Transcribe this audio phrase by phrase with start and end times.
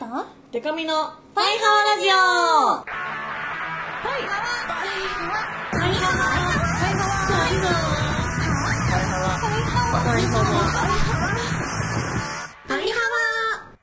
[0.00, 0.06] と
[0.50, 2.12] デカミのパイハワラジオ。
[2.16, 2.88] はい
[4.00, 4.64] パイハワ。
[4.64, 5.44] パイハワ。
[5.68, 6.24] パイハワ。
[12.66, 13.20] パイハワ。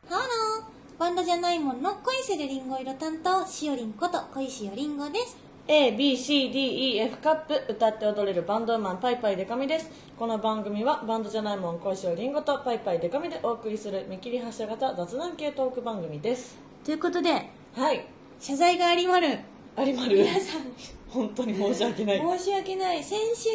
[0.10, 5.38] ハローバンドじゃないもんの恋するリンゴ色担当しおりんこと恋しおりんごです
[5.68, 9.92] ABCDEF カップ歌って踊れるバンドマンパイパイデカミです。
[10.18, 16.58] この番組はバンドじゃないもん恋しおりんごとパイパイデカミでお送りする見切り発車型雑談系トーク番組です。
[16.86, 18.06] ということではい。
[18.40, 19.40] 謝罪がありまる。
[19.78, 20.62] 有丸皆さん
[21.10, 22.40] 本当に申し訳ない。
[22.40, 23.04] 申し訳ない。
[23.04, 23.50] 先週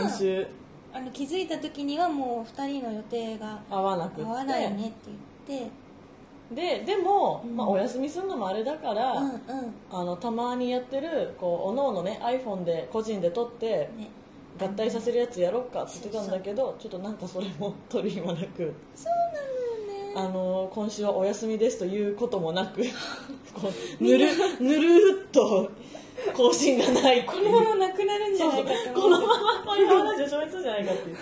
[0.00, 0.46] は先週。
[0.94, 4.22] あの気づいた時にはもう2人の予定が合わなくって。
[4.22, 5.10] 合わないねって
[5.48, 5.70] 言って
[6.50, 7.56] ででも、うん。
[7.56, 9.40] まあ、お休みするのもあれだから、うんうん。
[9.90, 14.10] あのたまにやってるこうおのおのね iPhone で個人で撮ってね。
[14.60, 18.74] 合体させるやつやろっかって言ってたんだけどちょっとなんかそれも撮る暇なく。
[18.94, 19.40] そうな
[19.94, 20.14] のよね。
[20.16, 22.82] あの今週はお休みですということもなく
[23.54, 23.68] こ
[24.00, 24.26] うぬる
[24.58, 25.70] ぬるっと
[26.34, 31.16] 更新がないこのままなくなるんじゃないかってこのままこういう話を消滅するんじゃないかっていう。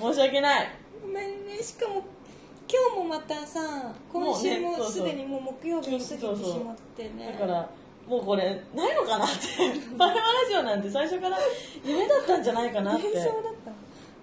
[0.00, 0.68] 申し訳ない。
[1.02, 1.60] ごめんね。
[1.60, 2.02] しかも
[2.68, 7.36] 今日もまたさ今週もすでにもう木曜日に過ぎてしまってね。
[7.38, 7.68] だから
[8.08, 9.34] もうこれないのかなって。
[9.96, 11.38] バラバラジオなんて最初から
[11.84, 13.06] 夢だったんじゃないかなって。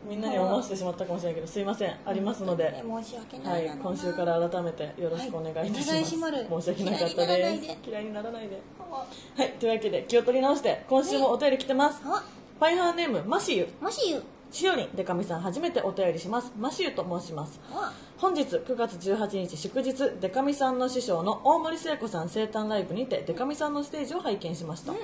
[0.08, 1.96] みんなに思わせてしまったかもしれないけどすいません。
[2.06, 7.68] ありますので、ね申し訳なはいいな、今週から改めてよろしくお願いいたします、申し訳なかった嫌いにならないで。
[7.68, 8.60] です嫌いにならないで。
[8.80, 9.06] あ
[9.42, 12.24] はいというわけで気を取り直して今週もお便り来てます、あ
[12.60, 13.68] ファイハーネームマシユ。
[13.80, 16.52] もし言うしおりんでかみさん初めてお便りします。
[16.60, 17.60] マシユと申します。
[17.74, 17.94] あ。
[18.18, 24.98] 本日9月18日祝日デカミさんの師匠の大森聖子さん生誕ライブにてデカミさんのステージを拝見しました、うん。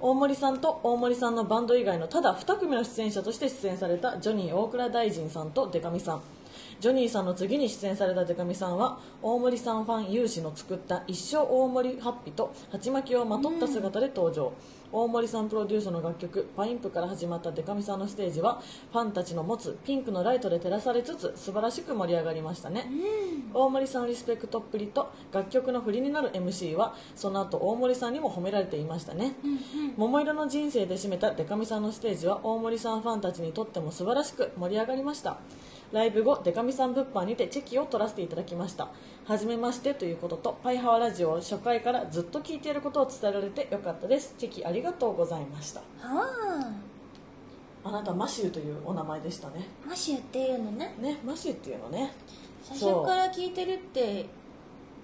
[0.00, 6.22] 大森さんと大森さんのバンド以外のただ2組の出演者として出演されたジョニー大倉大臣さんとデカミさん
[6.80, 14.52] ジョニーさんの次に出演されたデカミさんは大森さんファン有志の作った一生大森ハッピと鉢巻きをまとった姿で登場、
[14.92, 18.60] 大森さんプロデュースの楽曲「パインプ」から始まったデカミさんのステージは
[18.92, 22.88] ファンたちの持つピンクのライトで照らされつつ素晴らしく盛り上がりましたね、
[23.52, 29.34] 大森さんリスペクトっぷりと楽曲の振りになる MC はその後大森さんにも褒められていましたね、
[29.96, 35.38] 桃色の人生で締めたデカミさんのステージは大森さんファンたちにとっても素晴らしく盛り上がりました
[35.94, 38.88] ライブ後デカミさん物販にてチェキを取らせていただきました。
[39.26, 44.34] 初めましてということとパイハワラジオを初回からずっと聞いていることを伝えられてよかったです。
[44.36, 45.82] チェキありがとうございました。
[46.02, 46.68] あ。
[47.84, 49.68] あなたマシューというお名前でしたね。
[49.86, 50.96] マシュっていうのね。
[50.98, 52.12] ねマシューっていうのね。
[52.64, 54.26] 最初から聞いてるって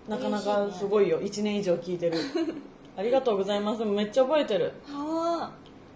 [0.09, 1.21] なかなかすごいよ。
[1.21, 2.19] 1年以上聞いてる。
[2.99, 3.85] ありがとうございます。
[3.85, 4.73] めっちゃ覚えてる。
[4.89, 5.53] は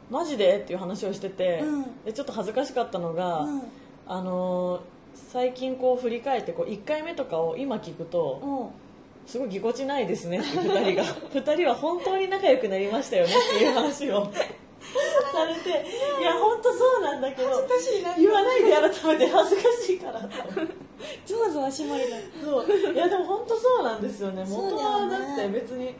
[0.08, 0.60] マジで？
[0.60, 2.04] っていう話をしてて、うん。
[2.04, 3.62] でちょっと恥ずかしかったのが、うん
[4.06, 4.80] あのー
[5.14, 8.72] 最近こう振り返ってこう1回目とかを今聞くと
[9.26, 11.04] すごいぎこちないですねって2人が。
[11.32, 14.26] 2人は本当に仲良くなりましたよねっていう話を。
[15.32, 15.70] されて
[16.20, 18.14] いや本当そうなんだけど恥ずかしいな。
[18.16, 20.20] 言わないで改めて恥ずかしいから
[21.26, 22.92] ゾワゾワしまりだそう。
[22.92, 24.44] いやでも本当そうなんですよね。
[24.48, 25.94] 元はだって別に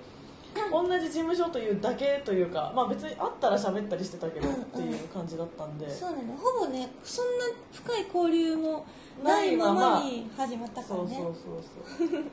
[0.70, 6.22] 同じ事務所というだけというかまあ別に会ったら喋ったりしてたけどっていう感じだったんで、そうだね。
[6.36, 8.84] ほぼねそんな深い交流も
[9.22, 11.16] ないままに始まったからね。
[11.16, 12.24] そうそうそうそう。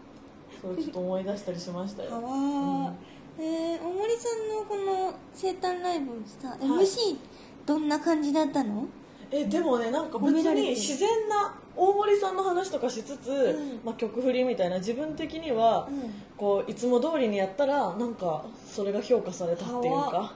[0.62, 2.12] そうちょっと思い出したりしましたよ。
[2.14, 2.94] はわー、
[3.40, 7.18] えー、大森さんのこの生誕ライブさ、MC
[7.66, 8.86] どんな感じだったの？
[9.32, 13.80] えでもねなんか別に自然な大森さんの話とかしつつ、ん。
[13.86, 16.14] ままあ、曲振りみたいな自分的には、うん。
[16.38, 20.34] こういつも通りにやったらなんかそれが評価されたっていうはか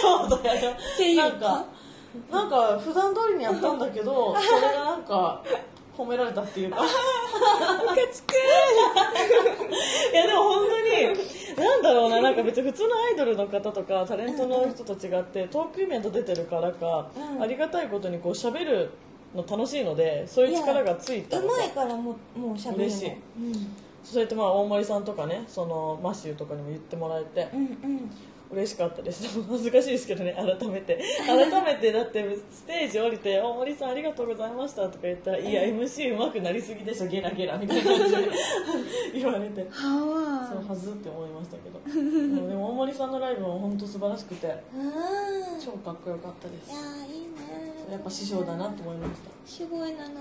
[0.00, 0.76] そうだよ。
[0.96, 1.28] ていうか。
[1.28, 1.66] なんか
[2.30, 5.42] なんか普段通りにやったんだけど それがなんか
[5.96, 6.76] 褒められたっていうか。
[6.80, 8.32] ムカつく
[10.12, 17.42] いやでも本当になんだろうななんか別に普通のアイドルの方とかタレントの人と違ってトークイベント出てるからか、うん。
[17.42, 18.90] ありがたいことにこう喋る
[19.34, 22.96] の楽しいのでそういう力がついたうまいからもうもうしゃべるの。
[22.96, 23.10] 嬉しい。
[23.10, 23.20] うん。
[24.02, 27.48] それとまあ大森さんとかねそのマッシュとかにも言ってもらえて。
[27.52, 28.10] うんうん
[28.52, 29.40] 嬉しかったです。
[29.48, 31.00] 恥ずかしいですけどね改めて。
[31.24, 38.28] 改めてだってステージ降りて「大森さんありがとうございました」とか言ったら「いや MC うまくなりすぎでしょゲラゲラ」みたいな感じで
[39.20, 39.62] 言われて。
[39.70, 41.80] はそうはずって思いましたけど。
[42.48, 44.48] でも大森さんのライブも本当素晴らしくて。
[45.64, 47.30] 超かっこよかったでいすやーいいね。
[47.92, 49.30] やっぱ師匠だなと思いました。
[49.46, 50.14] すごいなの。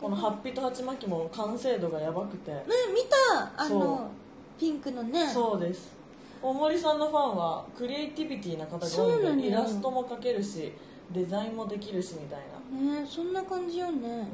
[0.00, 2.50] このハッピーと鉢巻きも完成度がやばくて。
[2.50, 3.02] ね見
[3.34, 3.52] た。
[3.56, 4.10] あの
[4.58, 5.26] ピンクのね。
[5.26, 5.97] そうです
[6.40, 10.72] 大森さんのファンはクリエイティビティな方が多いのでイラストも描けるし
[11.10, 14.06] デザインもできるしみたいな、ねそんな感じよね。
[14.06, 14.26] うん、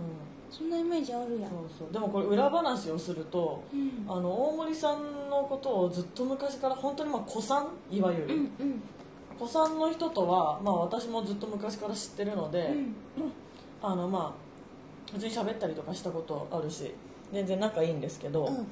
[0.51, 1.51] そんなイメージあるやん。
[1.51, 1.93] そうそう。
[1.93, 4.05] でもこれ裏話をするとうん。
[4.09, 8.83] あの大森さんのことをずっと昔から本当にまあ子さんいわゆる、うんうん。
[9.39, 12.95] 子さんの人とは、まあ、私もずっと昔から知ってるので、うん。
[13.83, 16.93] あのまあ普通に喋ったりとかしたことあるし
[17.33, 18.67] 全然仲いいんですけど、うん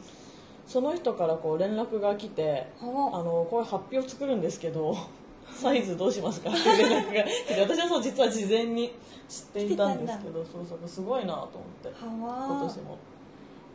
[0.67, 4.97] その人からこう連絡が来てあはのこういう発表作るんですけど
[5.55, 8.95] サイズどうしますかっていう連絡が来て私はそう実は事前に
[9.29, 11.49] 知っていたんですけどそうそうすごいなと思っ
[11.83, 12.97] て今は年も。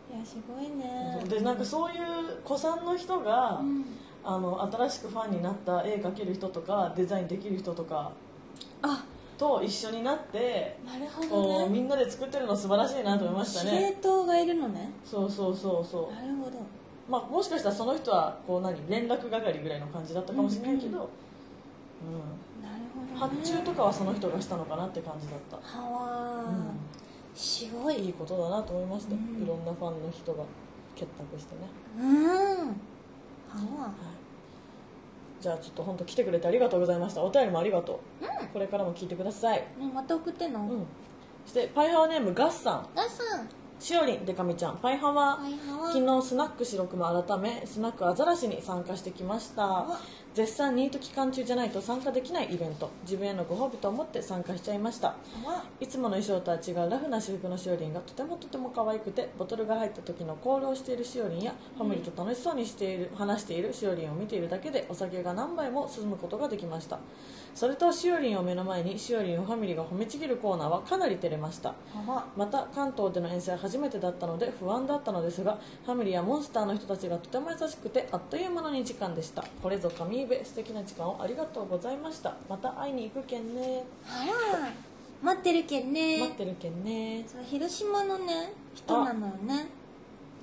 [0.09, 1.21] いやすごいね。
[1.27, 3.85] でなんかそういう子さんの人が、うん。
[4.29, 8.11] あの新しくファンになった絵描ける人とかデザインできる人とか
[8.81, 9.05] あ
[9.37, 11.65] と一緒になってなるほこどね。
[11.65, 14.89] うみんなで作ってるの素晴らしいなと思いました司ね令塔がいるのね。
[15.05, 16.15] そうそうそうそう。
[16.15, 16.57] なるほど。
[17.09, 21.09] まあもしかしたらその人はこう何連絡係ぐらいの感じだったかもしれないけど、うんなる
[22.93, 26.79] ほど、ね、発注とかはその人がしたのかなって感じだった、はわー、うん。
[27.35, 28.05] すごい。
[28.05, 29.43] いいことだなと思いました、うん。
[29.43, 30.43] いろんなファンの人が
[30.95, 31.61] 結託してね、
[31.99, 32.57] うん。
[32.57, 33.83] は。
[33.83, 33.93] わ
[35.39, 37.21] じゃあちょっと本当来てくれてありがとうございました。
[37.21, 40.85] お便りもありがとう、これからも聞いてください、ねまた送ってんの、うん、
[41.45, 42.87] そしてパイハワネームガッサン。
[42.95, 43.49] ガさん
[43.79, 44.77] しおりんでかみちゃん。
[44.77, 49.63] パイハワパイハワ昨日スナック白熊改めスナックアザラシに参加してきました。
[49.67, 49.99] わ
[50.37, 52.91] 絶賛ニート期間中じゃないと参加できないイベント。
[53.01, 55.15] 自分へのご褒美と思って参加しちゃいました。
[55.79, 66.99] いつもの衣装とは違うラフな私服のしおりんがとてもとても可愛くてボトルが入った時のコールをしているしおりんやファミリーと楽しそうにしている話しているしおりんを見ているだけでお酒が何杯も進むことができました。
[67.55, 71.73] それとしおりんを目の前にしおりんをファミリーが褒めちぎるコーナーはかなり照れました。
[72.35, 79.43] また関東での遠征は初めてだったので不安だったのですがファミリーやモンスターの人たちがとても優しくてあっという間の2時間でした。
[79.63, 82.35] これぞ神イベ素敵な時間をありがとうございました。
[82.49, 83.85] また会いに行くけんね。
[84.05, 84.69] はわ
[85.23, 86.19] 待ってるけんね。
[86.19, 87.25] 待ってるけんね。
[87.25, 89.67] そう広島のね人なのよね。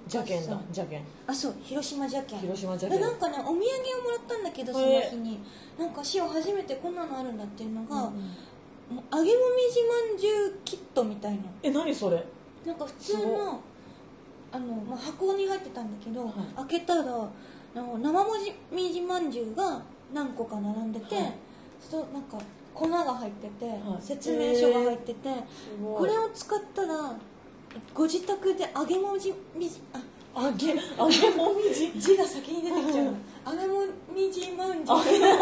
[0.08, 3.64] じゃけんだじゃけんあそう広島じゃけん広島じゃけんえなんかねお土産をも
[4.10, 5.38] らったんだけどその日に。
[5.78, 11.38] なんか塩初めてこんなのあるんだっていうのが、もう揚げもみじまんじゅうキットみたいな。
[11.62, 12.24] え何それ？
[12.64, 13.60] なんか普通の
[14.52, 16.32] あの、まあ、箱に入ってたんだけど、はい。
[16.68, 17.28] 開けたらあ
[17.80, 19.82] の生もじみじまんじゅうが
[20.12, 21.32] 何個か並んでて、はい。
[21.80, 22.38] そうなんか
[22.72, 23.78] 粉が入ってて、はい。
[24.02, 25.98] 説明書が入ってて、すごい。
[26.00, 27.16] これを使ったら
[27.92, 30.00] ご自宅で揚げもじみじあ
[30.36, 30.74] 揚げ揚
[31.08, 31.92] げもみじ。
[31.96, 33.04] 字が先に出てきちゃう。
[33.04, 33.14] の
[33.46, 34.98] 揚げもみじまんじゅう。
[34.98, 35.36] 揚げも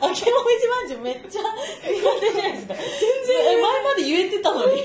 [0.00, 1.42] みじまんじゅうめっちゃ
[1.82, 1.90] 苦
[2.20, 2.84] 手じゃないですか全
[3.26, 3.58] 然。
[3.58, 4.82] え前まで言えてたのに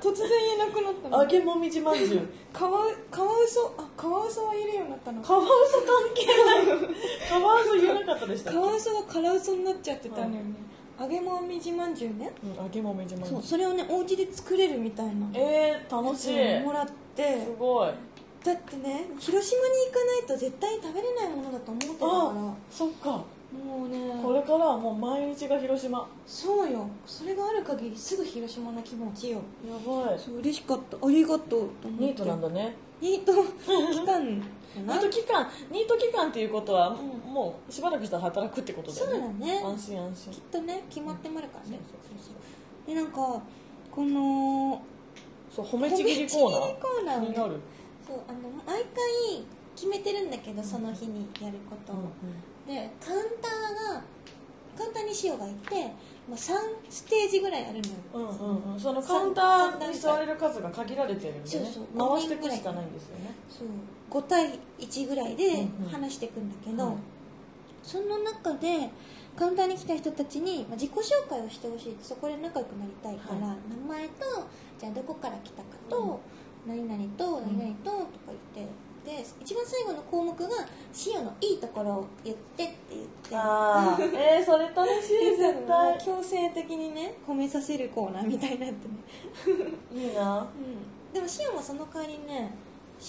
[0.00, 2.28] 突然言えなくなったの揚げもみじまんじゅう。
[2.52, 2.90] カワウ
[3.46, 5.22] ソあカワウソは言えるようになったの。
[5.22, 6.66] カワウソ関係ない。
[7.28, 8.58] カワウソ言えなかったでしたっけ？
[8.58, 10.42] カワウソがカラウソになっちゃってたのよね、
[10.98, 12.32] 揚げもみじまんじゅうね。
[12.42, 15.12] うん揚げもみじまんじゅそううそれをねお家で作れるみたいな。
[15.34, 16.64] えー、楽しい。
[16.64, 16.90] もらって。
[17.44, 17.90] すごい
[18.44, 22.12] だってね広島に行かないと絶対食べれないものだと思ってたから。
[22.50, 23.10] あそっか。
[23.50, 24.22] もうね。
[24.22, 26.08] これからはもう毎日が広島。
[26.26, 26.86] そうよ。
[27.04, 29.38] それがある限りすぐ広島な気持ちよ。
[29.66, 30.18] やばい。
[30.18, 30.96] そう嬉しかった。
[30.96, 31.56] ありがとうと
[31.88, 32.04] 思って。
[32.04, 32.76] ニートなんだね。
[33.00, 35.48] ニート期間ニート期間。
[35.70, 37.32] ニート期間っていうことは、うん。
[37.32, 39.62] もうしばらくしたら働くってことだそうよねだね。
[39.64, 40.32] 安心安心。
[40.32, 41.78] きっとね決まってもあるからね。
[41.90, 42.36] そうそうそう。
[42.86, 43.42] でなんか
[43.90, 44.80] この
[45.50, 47.60] そう褒めちぎりコーナー褒めちぎりコーナーをね気になる、
[48.10, 49.44] そうあの毎回
[49.76, 52.10] 決めてるんだけどその日にやることを、
[52.66, 54.02] でカウンターが
[54.76, 55.92] カウンターに塩がいて、
[56.28, 56.54] まあ、3
[56.90, 57.94] ステージぐらいあるのよ。
[58.14, 58.80] うんうんうん。
[58.80, 61.46] そのカウンターに座れる数が限られてるんでね。
[61.48, 63.34] そうそう回していくしかないんですよね。
[63.48, 63.68] そう
[64.10, 65.88] 5対1ぐらいでうんうん。
[65.88, 66.96] 話していくんだけど、はい
[67.82, 68.90] その中で
[69.36, 74.46] カウンターに来た人たちに、まあ、自己紹介をしてほしいそこで仲良くなりたいから、は名前と
[74.78, 76.20] じゃあどこから来たかと、
[76.66, 78.90] 何々と何々ととか言って。
[79.04, 80.48] で一番最後の項目が
[81.06, 83.34] 「塩のいいところを言って」って言って。
[83.36, 85.98] ああ えー、それ楽しい絶対。
[85.98, 88.94] 強制的にね褒めさせるコーナーみたいになってね、
[89.90, 90.40] いいな。
[90.40, 92.52] うん、でも塩もその代わりね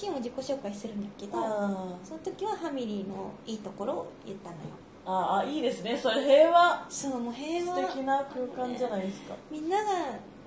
[0.01, 4.62] 塩も自己紹介するんだけどあその時はファミリーのいいところを言ったのよ。
[5.05, 5.98] ーあーいいですね。
[5.98, 6.86] それ平和。
[6.89, 7.75] そうもう平和。
[7.75, 9.36] 素敵な空間じゃないですか。
[9.50, 9.91] みんなが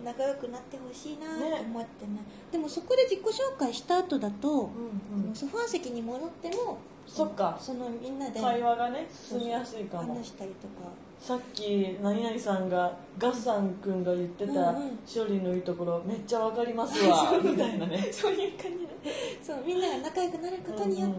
[0.04, 2.20] 仲良くなってほしいなと思ってね。
[2.52, 4.70] でもそこで自己紹介した後だと、
[5.12, 5.34] うんうん。
[5.34, 7.56] ソファー席に戻ってもそっか。
[7.60, 10.14] そのみんなで会話がね進みやすいかも。
[10.14, 10.90] 話したりとか。
[11.18, 14.98] さっき何々さんがガッサン君が言ってたうんうん。
[15.06, 17.32] しおりんのいいところめっちゃわかりますわ。
[17.42, 18.08] みたいなね。
[18.12, 18.94] そういう感じで
[19.42, 21.18] そうみんなが仲良くなることによって、う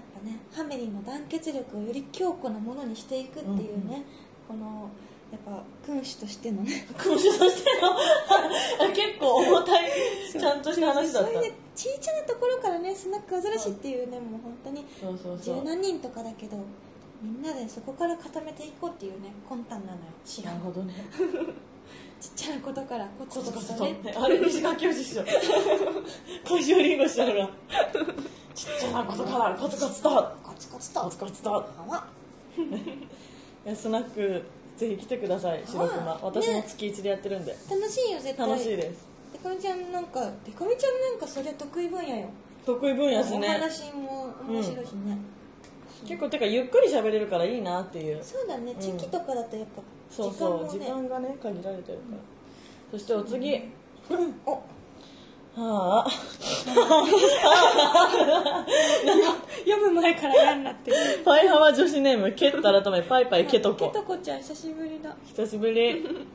[0.00, 4.04] っぱねファミリーの団結力をより強固なものにしていくっていうね、
[4.46, 4.88] この
[5.32, 6.86] やっぱ君主としてのね。
[6.98, 7.90] 君主としての？
[8.94, 9.90] 結構重たい
[10.30, 11.28] ちゃんとした話だった。
[11.30, 15.56] そういうね小さなところからねスナックアザラシっていうねもう本当にそうそうそう。
[15.56, 16.56] 十何人とかだけど
[17.22, 20.02] みんなでそこから固めていこうっていうね魂胆なのよ
[20.44, 20.54] なん。
[20.58, 20.94] るほどね。
[22.20, 24.14] ちっちゃなことからコツコツとね。
[24.16, 25.22] あれ西川教授師匠。
[26.48, 27.50] 小石りんご師匠が。
[28.54, 30.10] ちっちゃなことからコツコツと。
[30.42, 31.00] コツコツと。
[31.02, 31.64] コツコツと。
[33.74, 34.42] スナック
[34.76, 36.12] ぜひ来てください白熊。
[36.12, 37.56] あ私もね月1でやってるんで。
[37.70, 38.48] 楽しいよ絶対。
[38.48, 39.06] 楽しいです。
[39.32, 42.26] でかみちゃんなんかでかみちゃんなんかそれ得意分野よ。
[42.66, 45.18] 得意分野ですおね話も面白いしね、
[46.06, 48.22] 結構てかゆっくり喋れるからいいなっていう。
[48.22, 48.72] そうだね。
[48.72, 48.76] ん。
[48.78, 50.68] チェキとかだとやっぱそうそう。
[50.68, 52.18] 時時間がね限られてるから、
[52.90, 53.70] そしてお次。
[54.46, 54.62] お
[55.56, 56.10] はあ。
[59.64, 60.96] 読む前から嫌になってる。
[61.24, 63.86] パイハワ女子ネームケット改めパイパイケトコ。
[63.86, 65.14] ケトコちゃん久しぶりだ。
[65.26, 66.26] 久しぶり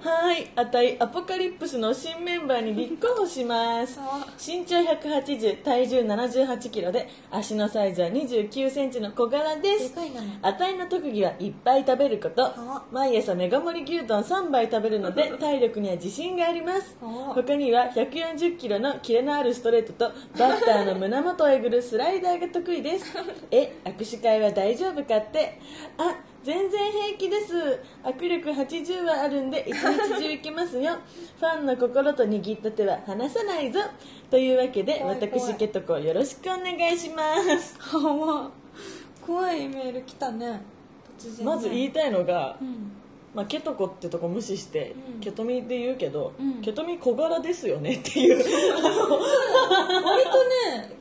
[0.00, 3.98] はいあたいアポカリプスの新メンバーに立候補します。
[4.38, 9.94] 身長180体重7 8キロで足のサイズは2 9センチの小柄でです
[10.40, 12.46] あたいの特技はいっぱい食べること。
[12.46, 16.96] あ毎朝メガ盛り牛丼3杯食べるので体力には自信があります。
[17.02, 23.06] あ他には140キロのキレのあるストレートとバッターの胸元をえぐるスライダーが得意です。
[23.50, 25.58] え握手会は大丈夫かって？
[25.98, 26.14] あ
[26.48, 27.52] 全然平気です。
[28.02, 30.96] 握力80はあるんで一日中いけますよ。
[31.38, 33.80] ファンの心と握った手は離さないぞ。
[34.30, 37.76] というわけで私ケトコよろしくお願いします。
[37.78, 38.50] は
[39.26, 40.62] 怖いメール来たね。
[41.20, 41.44] 突然ね。
[41.44, 42.92] まず言いたいのが、うん。
[43.34, 45.20] まあ、ケトコってとこ無視して、うん。
[45.20, 46.62] ケトミで言うけど、うん。
[46.62, 47.96] ケトミ小柄ですよね。
[47.96, 48.38] っていう。
[48.38, 48.62] 割とね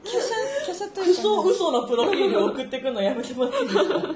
[0.04, 0.20] 華奢
[0.66, 4.14] 華奢というか、嘘嘘のプロフィール送ってくるのやめてもらっていいですか？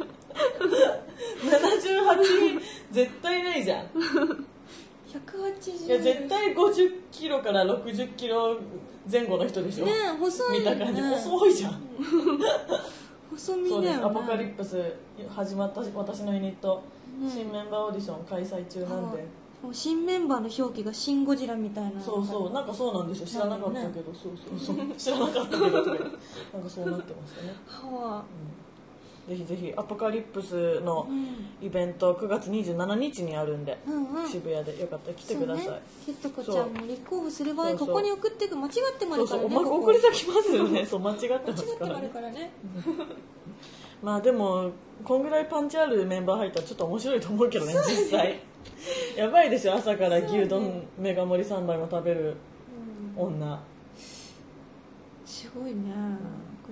[1.42, 2.62] 78
[2.92, 3.86] 絶対ないじゃん。
[5.12, 8.58] 180いや絶対50キロから60キロ
[9.12, 11.02] 前後の人でしょ、ね細い見た感じ。
[11.02, 11.82] 細いじゃん、
[13.32, 13.98] 細身そうだよね。
[13.98, 14.06] です。
[14.06, 14.94] アポカリプス
[15.36, 16.84] 始まった私のユニット、
[17.20, 19.26] ね新メンバーオーディション開催中なんで、
[19.72, 22.02] 新メンバーの表記がシン・ゴジラみたいな。
[22.02, 22.54] そうそう。
[22.54, 23.28] なんかそうなんですよ。
[23.28, 24.78] 知らなかったけど、そうそう。
[24.78, 24.96] そう。
[24.96, 25.72] 知らなかったけど。
[25.72, 26.10] なんか
[26.68, 27.54] そうなってましたね。
[27.68, 28.24] は
[29.30, 31.66] ぜひぜひアポカリプスのうん。
[31.66, 34.30] イベント9月27日にあるんで、うんうん。
[34.30, 35.82] 渋谷でよかったら来てください。
[36.06, 40.86] ひっとこちゃんも立候補する場合ここに送っていく間違ってもあそうそう、ま、るからねここ送り先ますよね。
[40.88, 42.52] そう間違って間ますからね。
[44.02, 44.72] まあでも
[45.04, 48.40] こんぐらいパンチあるメンバー入ったらちょっと面白いと思うけどね実際。
[49.16, 52.36] やばいでしょ朝から牛丼メガ盛り3杯も食べる
[53.18, 53.24] うん。
[53.28, 53.60] 女。
[55.26, 55.92] すごいね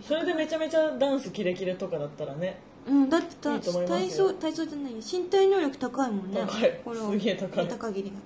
[0.01, 2.59] それでめちゃめちゃダンスキレキレとかだったらね。
[2.87, 3.97] うんだってたいいと思いますよ。
[3.99, 4.97] 体操体操じゃないよ。
[4.99, 6.41] 身体能力高いもんね。
[6.47, 6.81] 高い。
[6.83, 7.65] これをすげえ高い。
[7.65, 8.17] 見た限りだ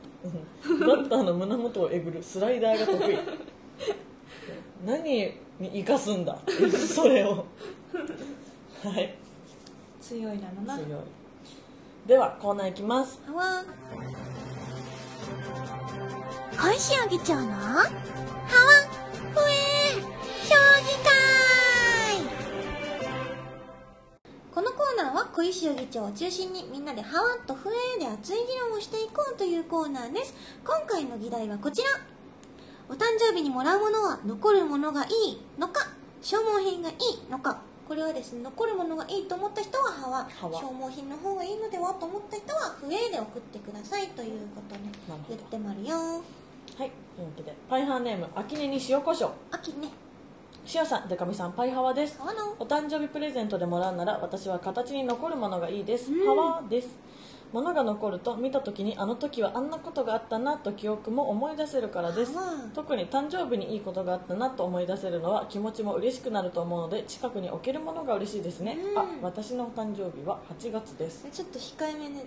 [0.69, 2.21] うんバッターの胸元をえぐる。
[2.23, 3.17] スライダーが得意。
[4.85, 6.37] 何に生かすんだ。
[6.93, 7.45] それを。
[8.83, 9.15] はい。
[9.99, 10.77] と強いなのな。
[10.77, 10.99] 強い。
[12.07, 13.19] ではコーナーいきます。
[13.27, 13.63] はわ
[16.55, 17.51] 返しあげちゃうの？
[17.51, 17.87] はわふ
[19.49, 19.93] え
[20.45, 21.62] 将棋会
[24.53, 30.35] このコーナーは小石議長を中心にみんなでハワッとフエーで熱い議論をしていこうというコーナーです。
[30.63, 31.89] 今回の議題はこちら。
[32.87, 35.87] お誕生日にもらうものは残るものがいいのか
[36.21, 37.61] 消耗品がいいのか。
[37.87, 40.53] これはですね残るものがいいと思った人はハワハワ。
[40.53, 44.91] 消耗品の方がいいのではと思った人はフエーで送ってくださいということね
[45.29, 45.95] 言ってまるよ。
[45.97, 49.89] はいというわけでパイハーネーム秋音に塩コショウ秋ね
[50.71, 52.17] 塩さんデカミさんパイハワです。
[52.57, 56.25] お誕生日プレゼントでもらうなら私は形に残るものがいいです、うん。
[56.25, 56.97] ハワです。
[57.51, 62.31] 物が残ると見た時にあの時はあんなことがあったなと記憶も思い出せるからです。
[62.73, 68.97] 特に誕生日にいいことがあったなと思い出せるのは気持ちも嬉しくなると思うので近くに置けるものが嬉しいですね、うん。
[68.97, 71.27] あ私の誕生日は8月です。
[71.31, 72.23] ちょっと控えめね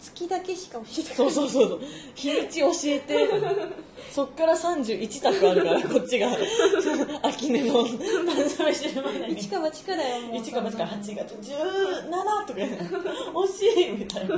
[0.00, 1.80] 月だけしか教えてくれそうそうそうそう。
[2.14, 3.28] 日にち教えて。
[4.12, 6.28] そっから31択あるからこっちが。
[7.22, 7.84] 秋音の。
[7.84, 10.36] 誕生日してる前に一か八かだよもう。
[10.36, 11.34] 一か八か8月。
[11.34, 12.58] 17とか。
[12.58, 12.78] ね
[13.34, 14.36] 惜しいみたいな。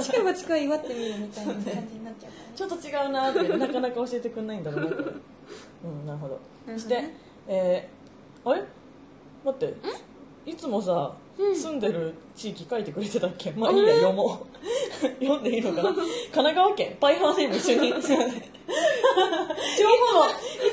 [0.00, 4.86] 一か八か祝ってみるみたいな感じになっちゃうからちょっと違うなってなかなか教えてくれないんだろうな。
[4.86, 6.04] うんなるほど。
[6.06, 6.78] なるほどね。
[6.78, 7.04] して
[7.46, 8.64] えー、あれ？
[9.44, 9.74] 待って。
[10.46, 13.52] いつもさ、住んでる地域書いてくれてたっけ？
[13.52, 14.54] まあいいや読もう。
[15.24, 15.90] 読んでいいのかな？
[15.94, 16.96] 神奈川県？
[17.00, 17.88] パイハーネーム一緒に。
[17.90, 18.30] いつもい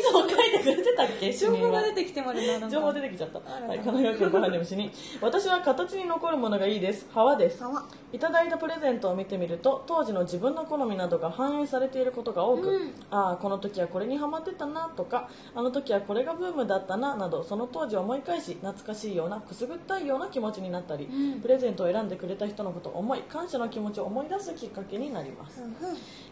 [0.01, 1.31] つも書いてくれてたっけ？
[1.33, 4.91] 情報が出ててきてまでな情報出てきちゃった、はい、神奈川県ご飯でもしに。
[5.21, 7.05] 私は形に残るものがいいです。
[7.13, 7.59] 川です。
[7.59, 12.93] 川いただいたプレゼントを見てみると当時の自分の好みなどが反映されていることが多く、うん。
[13.11, 21.41] ああこの時はこれにハマってたなとかあの時はこれがブームだったななどその当時を思い返し懐かしいようなくすぐったいような気持ちになったり、うん。
[21.41, 25.73] プレゼントを選んでくれた人のことを思い感謝の気持ちを思い出すきっかけになります、うんうん。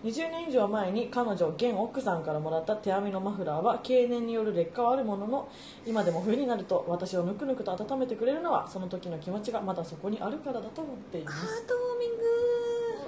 [0.04, 5.50] 20年以上前に彼女現奥さんからもらった手編みのマフラーは経年による劣化はあるものの
[5.86, 11.64] 今でも冬になると私をぬくぬくと温めてくれるのはその時の気持ちがまだそこにあるからだと思っていまハす。
[11.66, 12.26] ートウォーミング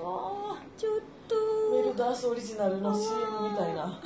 [0.03, 1.35] あちょっと。
[1.35, 3.99] ーメルダースオリジナルの CM みたいな。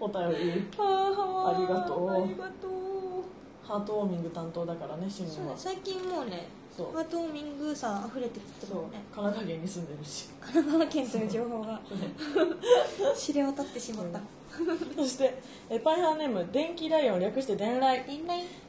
[0.00, 0.68] お便り。
[0.78, 2.10] あありがとう。
[2.10, 2.70] ありがとう。
[3.62, 5.52] ハートウォーミング担当だからねシンは。
[5.56, 6.48] 最近もうね
[6.80, 6.96] そう。
[6.96, 9.02] ハートウォーミングさ溢れてきてるもんね。
[9.14, 11.80] 神奈川県に住んでるし神奈川県という情報が。
[13.16, 14.20] 知れ渡ってしまった。
[14.96, 18.04] そしてえパイハーネーム電気ライオン略して電来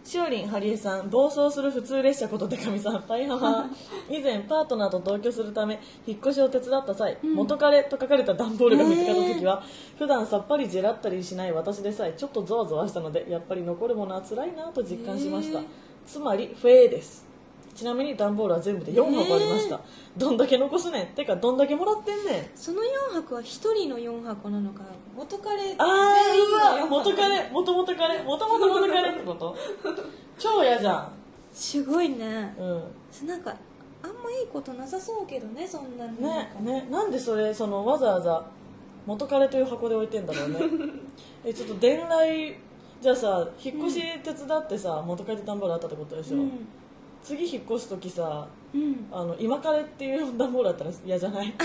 [0.03, 3.65] しおりん、ハリエさん、暴走する普通列車ことデカミさん、パイハマー。
[4.09, 9.63] 以前、パートナーと同居するため、引っ越しを手伝った際、元彼と書かれた段ボールが見つかった時は、
[9.97, 15.59] 普段さっぱりジェラったりしない私でさえ、ちょっとゾワゾワしたので、やっぱり残るものは辛いなと実感しました。
[15.59, 15.65] へー。
[16.05, 17.30] つまり、フェーです。
[17.75, 19.79] ちなみに段ボールは全部で4箱ありました。
[20.17, 21.07] どんだけ残すねん。
[21.07, 22.49] てか、どんだけもらってんねん。
[22.55, 24.83] その4箱は1人の4箱なのか
[25.15, 25.87] 元彼全員あー、
[26.49, 29.55] うわ、の4箱元々彼、元々元彼ってこと？
[30.37, 31.09] 超嫌じゃ
[31.53, 32.55] すごいねん。
[32.59, 33.27] うん。
[33.27, 33.55] なんか
[34.03, 38.43] あんまいいことなさそうけどねそんなのねねなんでそれそのわざわざ
[39.05, 40.59] 元彼という箱で置いてんだろうね？
[41.45, 42.55] えちょっと伝来
[42.99, 46.67] じゃあさ引っ越し手伝ってさ、元彼で段ボールあったってことでしょ、うん
[47.23, 49.07] 次引っ越す時さうん。
[49.11, 51.53] あの今彼っていう段ボールだったら嫌じゃない？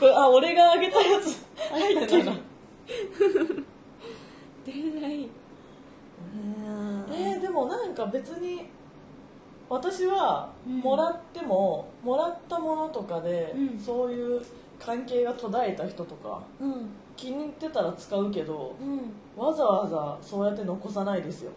[0.00, 1.44] これあ俺があげたやつ。
[1.70, 2.36] 入ってたな
[4.66, 5.28] 出ない？
[7.12, 8.62] えー、でもなんか別に
[9.68, 10.78] 私はうん。
[10.80, 13.78] もらっても、もらったものとかで、うん。
[13.78, 14.42] そういう
[14.80, 16.88] 関係が途絶えた人とかうん。
[17.16, 19.12] 気に入ってたら使うけどうん。
[19.44, 21.52] わざわざそうやって残さないですよ。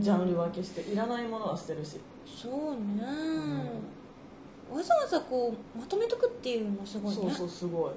[0.00, 0.80] ジャンル分けして。
[0.82, 3.04] いらないものは捨てるしそうね、
[4.72, 7.16] わざわざこうまとめとくっていうのもすごいね。
[7.22, 7.90] そうそうすごい。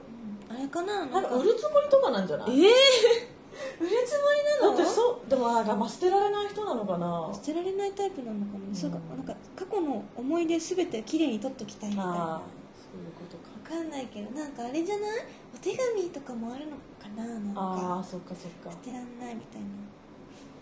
[0.50, 0.56] うん。
[0.56, 1.36] あれかななんか。
[1.36, 2.50] 売るつもりとかなんじゃない？
[2.66, 2.72] えー、
[3.82, 4.24] 売るつも
[4.62, 4.78] りなの？
[4.78, 7.30] だってそうでもあ捨てられない人なのかな？
[7.34, 8.76] 捨てられないタイプなのかもね、うん。
[8.76, 12.42] そうかなんか過去の思い出すべてきれいに取っときたいみたいな。
[12.76, 13.76] そういうことか。
[13.78, 15.26] かんないけどなんかあれじゃない？
[15.56, 17.62] お手紙とかもあるのかななんか。
[17.62, 18.70] ああそっかそっか。
[18.72, 19.68] 捨てらんないみたいな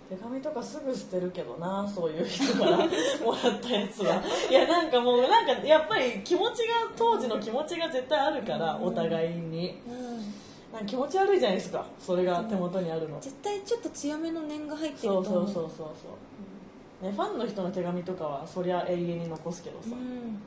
[0.09, 4.21] 手紙とかすぐ捨てるけどなそういう人から もらったやつは。
[4.49, 9.79] いやなんかもうなんかやっぱり気持ちが当時の気持ちが絶対あるからお互いに。
[9.87, 10.43] うん。
[10.73, 13.19] なんか気持ち悪いじゃないですかそれが手元にあるの。
[13.21, 15.23] 絶対ちょっと強めの念が入ってるそう。
[15.23, 20.41] と思そうそうそうそう、ね、ファンの人の手紙とかはそりゃ永遠に残すけどさ、うん、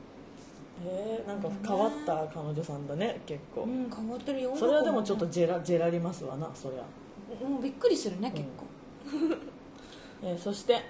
[0.85, 4.53] えー、なんか変わった彼女さんだね結構、うん、変わってるよ。
[4.57, 8.65] それはでもちょっとジェラジェラりますわなそりゃ、もうびっくりするね結構、
[10.23, 10.81] えーそして、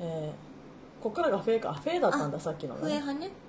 [0.00, 0.46] えー
[1.02, 1.72] ここからがフェイか。
[1.74, 3.26] フェイだったんださっきのがね笛派ね。
[3.26, 3.45] えー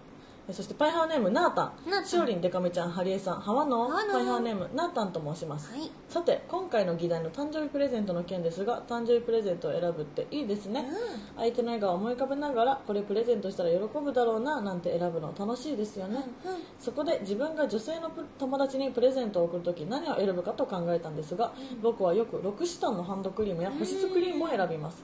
[0.52, 1.72] そしてパイハーネームナータン。
[1.90, 2.06] ナータン。
[2.06, 3.40] しおりんでかみちゃんハリエさん。
[3.42, 5.92] ハワノハワノパイハーネームナータンと申します、はい。
[6.08, 16.26] さて今回の議題の誕生日プレゼントの件ですが誕生日プレゼントを選ぶっていいですね、う相手の笑顔を思い浮かべながらこれプレゼントしたら喜ぶだろうななんて選ぶの楽しいですよね、んうん。
[16.80, 25.04] そこで自分が女性のプ友達にプレゼントを送るとき何を選ぶかと考えたんですが、僕はよくロクシタンのハンドクリームや保湿クリームを選びます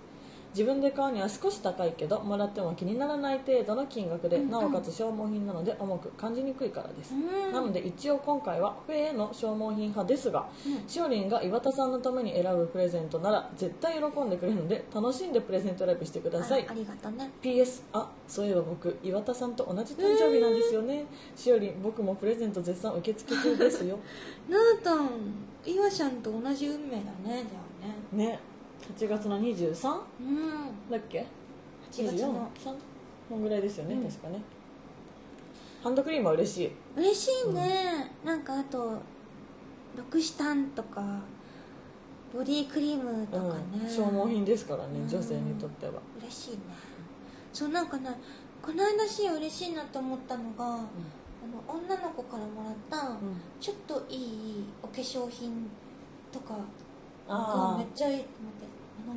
[0.54, 7.52] 自分で買うには少し高いけどもらっても気にならない程度の金額で、なおかつ消耗品なので重く感じにくいからです、うん。
[7.52, 10.48] なので一応今回はフェへの消耗品派ですが、
[10.88, 16.66] しおりんが岩田さんのために選ぶプレゼントなら絶対喜んでくれるので楽しんでプレゼント選びしてください。
[16.68, 17.30] あありがとうね。
[17.42, 23.98] PS あそういえば僕岩田さんと同じ誕生日なんですよね、しおりん僕もプレゼント絶賛受付中ですよ。
[24.50, 25.10] なーたん
[25.66, 27.38] 岩ちゃんと同じ運命だねじゃ
[27.82, 28.26] あね。
[28.26, 28.40] ね
[28.98, 30.00] 8月の 23?
[30.20, 30.92] うん。
[30.92, 31.26] だっけ
[31.92, 32.52] ？8月の。
[32.56, 32.76] 3
[33.30, 34.04] こんぐらいですよね、うん。
[34.04, 34.42] 確かね。
[35.82, 36.72] ハンドクリームは嬉しい。
[36.96, 39.02] 嬉しいね、なんかあと
[39.98, 41.20] ロクシタンとか
[42.34, 45.10] ボディクリームとかね、うん、消耗品ですからね、うん。
[45.10, 46.58] 女性にとっては、嬉しいね。
[47.52, 48.10] そうなんかね
[48.62, 50.86] この間し嬉しいなと思ったのが、あの
[51.68, 53.18] 女の子からもらった、うん。
[53.60, 55.70] ちょっといいお化粧品
[56.32, 56.60] とかが
[57.28, 58.66] あめっちゃいいと思って。
[58.66, 58.73] あ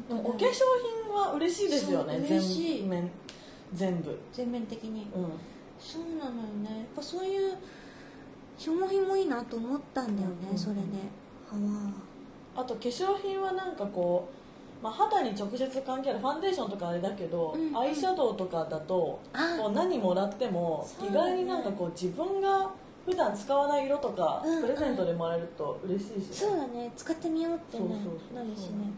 [0.09, 0.63] でもお化粧
[1.05, 2.79] 品は嬉しいですよね嬉しい。
[2.81, 3.11] 全面
[3.75, 4.19] 全部。
[4.33, 5.33] 全面的に、うん。
[5.79, 6.79] そうなのよね。
[6.79, 7.57] やっぱそういう
[8.57, 10.59] 消耗品もいいなと思ったんだよね、うん。
[10.59, 10.81] それで、
[11.51, 11.57] は。
[11.57, 11.93] わ
[12.57, 14.29] あと化粧品はなんかこ
[14.81, 17.77] う、まあ、肌に直接関係あるファンデーションとかあれだけど、うんうん。
[17.77, 19.57] アイシャドウとかだとあ。
[19.59, 22.71] こう何もらっても意外になんかこう自分が
[23.05, 24.63] 普段使わない色とかうんうん。
[24.63, 26.93] プレゼントでもらえると嬉しいし、そうだね。
[26.97, 27.85] 使ってみようってね。
[27.89, 28.45] そうそうそう。
[28.45, 28.93] なるしね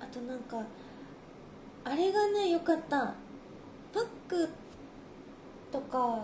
[0.00, 0.62] あとなんか
[1.84, 3.14] あれがねよかった。
[3.92, 4.48] パック
[5.72, 6.20] とかうんうん、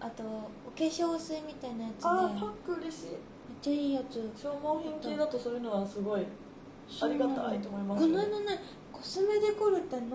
[0.00, 3.06] あとお化粧水みたいなやつあーねパック嬉しい。
[3.06, 3.16] めっ
[3.62, 4.30] ちゃいいやつ。
[4.36, 8.02] 消耗品系だとそういうのはすごいありがたいと思います。
[8.02, 8.60] この間ね
[8.92, 10.10] コスメデコルテのうん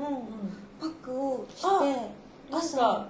[0.80, 1.68] パックをして
[2.52, 3.08] なんか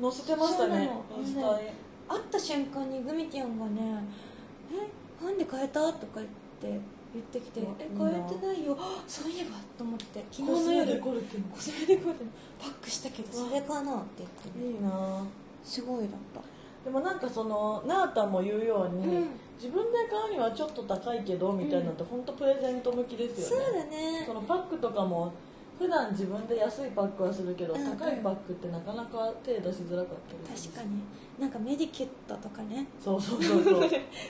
[0.00, 0.90] 載せてましたね。
[1.16, 1.68] インスタに。
[2.08, 4.04] 会った瞬間にグミティアンがね
[4.70, 6.26] 「えファンで変えた?」とか言っ
[6.60, 6.80] て
[7.14, 8.76] 言ってきてうわ「え変えてないよ。
[8.78, 10.24] あそういえば」と思って。
[10.30, 12.30] 昨日コスメの夜デコルテコスメデコルテの。
[12.58, 15.24] パックしたけどそれかなって言ってねいいな。
[15.64, 16.40] すごいだった。
[16.84, 19.28] でもなんかそのナータンも言うように、うん。
[19.56, 24.24] 自分で買うにはちょっと高いけどみたいなのって本当プレゼント向きですそうよね、だね。
[24.26, 25.32] そのパックとかも
[25.78, 27.80] 普段自分で安いパックはするけど、うん。
[27.80, 31.02] うん高いパックってなかなか手出しづらかったり確かに。
[31.38, 32.86] なんかメディキュットとかね。
[33.02, 33.88] そうそうそうそう、うん、微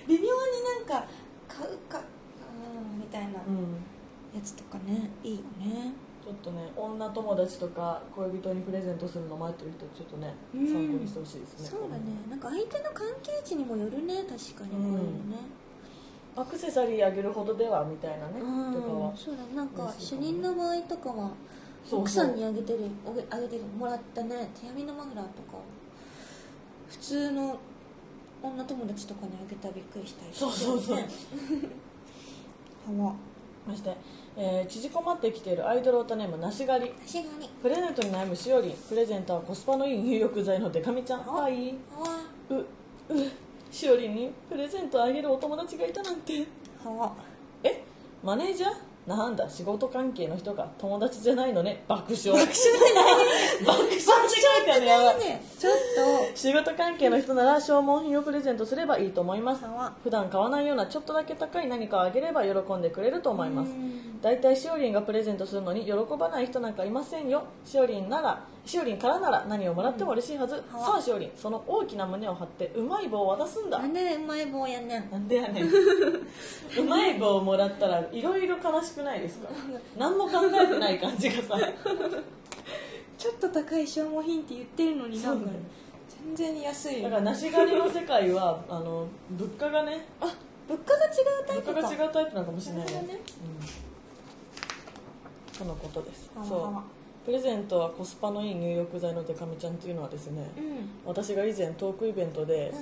[0.09, 0.29] 妙に
[0.89, 1.07] なんか
[1.49, 2.05] 買うかうん
[2.99, 5.93] みたいなやつとかねいいよね。
[6.25, 10.67] ちょっとね女友達とか恋人にプレゼントするの待ってる人ちょっとね、うん。
[10.67, 11.69] 参考にしてほしいですね。
[11.69, 12.03] そうだね。
[12.31, 14.71] なんか相手の関係値にもよるね確かに。
[14.71, 15.37] これもね。
[16.35, 18.73] アクセサリーあげるほどではみたいなね、うん。
[18.73, 19.13] とかは。
[19.17, 19.55] そうだね。
[19.55, 21.33] なんか主任の場合とかは
[21.91, 22.91] 奥さんにあげてる
[23.31, 25.59] あげてるもらったね手編みのマフラーとか
[26.89, 27.59] 普通の
[28.43, 30.99] 女友達とかにあげたらびっくりしたりそうそうそう
[32.89, 33.15] ねは
[33.69, 33.97] そして、
[34.37, 36.91] えー縮こまってきているアイドルオタネームなし狩り。
[36.91, 38.73] 確かにプレゼントに悩むしおりん。
[38.73, 41.21] プレゼントはコスパのいい入浴剤のデカミちゃん。
[41.21, 41.69] あはい。
[41.69, 42.65] はうう
[43.71, 46.45] しおりんにプレゼントあげるお友達がいたなんて。
[46.85, 47.13] は
[47.63, 47.85] え
[48.25, 48.73] マネージャー？
[49.07, 51.85] なんだ仕事関係の人が友達じゃないのね。
[51.89, 52.33] 爆笑。
[52.33, 53.91] 爆笑爆笑って書い。
[53.91, 53.92] て
[54.91, 55.73] あるやばいねちょっ
[56.35, 59.63] 仕事関係の人なら消耗品をプレゼントすればいいと思います。
[60.03, 63.71] 普段買わないようなちょっとだけ高い何かをあげれば喜んでくれると思います。
[63.71, 64.21] うん。
[64.21, 67.45] 大体しおりんがプレゼントするのに喜ばない人なんかいませんよ。
[67.65, 73.79] しおりんならしおりんからなら何をもらっても嬉しいはず、さあしおりんその大きな胸を張ってうまい棒を渡すんだ。
[73.79, 75.11] なんでうまい棒やねん。
[75.11, 75.65] なんでやねん。
[75.69, 79.49] うまい棒をもらったらいろいろ悲しくないですか？
[79.99, 81.57] 何も考えてない感じがさ
[83.19, 85.51] ちょっと高い消耗品って言ってるのになんか
[86.37, 87.03] 全然安い。
[87.03, 90.27] だから梨狩りの世界は あの物価がねあ
[90.69, 91.73] 物価が違うタイプか。
[91.73, 92.87] 物価が違うタイプなのかもしれない。
[92.87, 93.21] ね。
[95.59, 96.31] とのことです。
[96.49, 97.25] そう。
[97.25, 100.91] プレゼントはコスパのいい入浴剤のデカミちゃんっていうのはですね、うん。
[101.05, 102.73] 私が以前トークイベントで、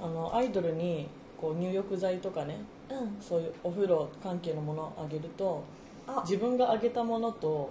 [0.00, 0.06] うん。
[0.06, 1.08] あのアイドルに
[1.40, 2.58] こう入浴剤とかね
[2.90, 3.16] うん。
[3.22, 5.62] そういうお風呂関係のものをあげると
[6.06, 6.22] あ。
[6.26, 7.70] 自分があげたものと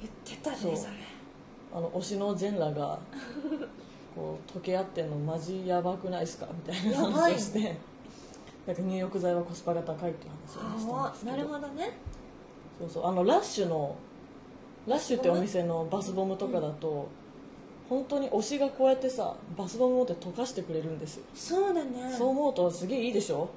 [0.00, 0.56] 言ってたね
[1.72, 2.98] あの推しの全裸が
[4.14, 6.46] こう溶け合ってんのマジやばくないですか？
[6.52, 7.76] みたいな話をして。
[8.66, 10.92] なんか入浴剤はコスパが高いっていう話をして。
[10.92, 11.92] あますけどなるほどね。
[12.80, 13.06] そうそう。
[13.06, 13.94] あのラッシュの
[14.86, 17.06] ラッシュってお店のバスボムとかだと、
[17.88, 22.12] 本当に推しがこうやってさバスボム持って溶かしてくれるんですよ、そうだね。
[22.16, 23.48] そう思うとすげえいいでしょ？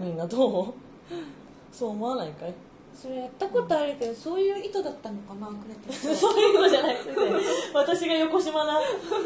[0.00, 0.74] みんなどう？
[1.72, 2.54] そう思わないかい？
[2.94, 7.14] それやったことあるけどそういう意図だったのかなくれてるそういうのじゃないですね。
[7.72, 8.80] 私が横島な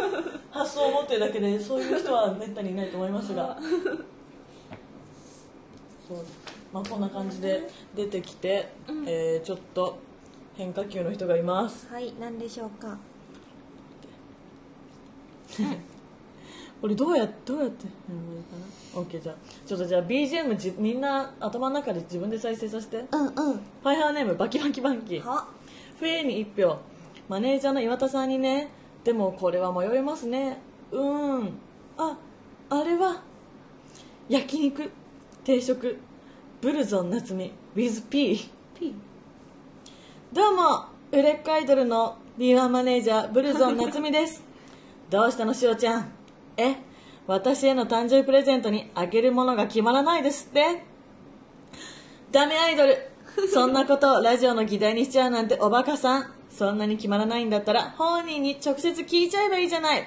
[0.51, 3.59] 発想を持ってるだけでそういう人はめったにいないと思いますが。
[6.09, 6.18] そう。
[6.72, 9.05] まあこんな感じで出てきて、うん。
[9.09, 9.98] えーちょっと
[10.55, 11.88] 変化球の人がいます。
[11.88, 12.98] はい何でしょうか。
[15.57, 15.62] こ
[16.88, 18.57] れどうやどうやってやればいいか
[18.97, 23.05] な？OK じゃあちょっとじゃあ BGM じみんな頭の中で自分で再生させて。
[23.11, 23.33] うんうん。
[23.33, 25.21] ファイハーネームバキバキバンキ。
[25.21, 25.47] は？
[25.99, 26.79] フェに1票。
[27.29, 28.68] マネージャーの岩田さんにね。
[29.05, 30.59] でもこれは迷いますね。
[30.90, 31.53] うーん。
[31.99, 32.16] あ
[32.71, 33.23] あれは
[34.29, 34.90] 焼肉
[35.45, 35.99] 定食
[36.61, 38.95] ブルゾン夏美 with P P
[40.33, 44.42] どうも売れっ子アイドルの D1 マネージャーブルゾン夏美です。
[45.11, 46.22] どうしたのしおちゃん？
[46.57, 46.77] え
[47.27, 50.85] 私への誕生日プレゼントにあげるものが決まらないですって？
[52.31, 52.97] ダメアイドル
[53.53, 56.33] そんなことをラジオの議題にしちゃうなんておバカさん。
[56.51, 60.07] そんなに決まらないんだったら本人に直接聞いちゃえばいいじゃない。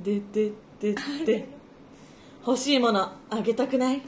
[0.00, 1.48] でででで。
[2.46, 4.02] 欲しいものあげたくない？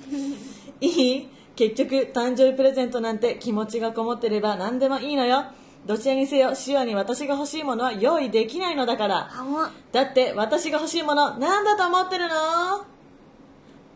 [0.80, 1.28] いい？
[1.56, 5.46] 結局誕生日プレゼントなんて気持ちがこもってれば何でもいいのよ。
[5.88, 9.30] どちらにせよシオに私が欲しいものは用意できないのだから。
[9.90, 12.34] だって私が欲しいもの何だと思ってるの？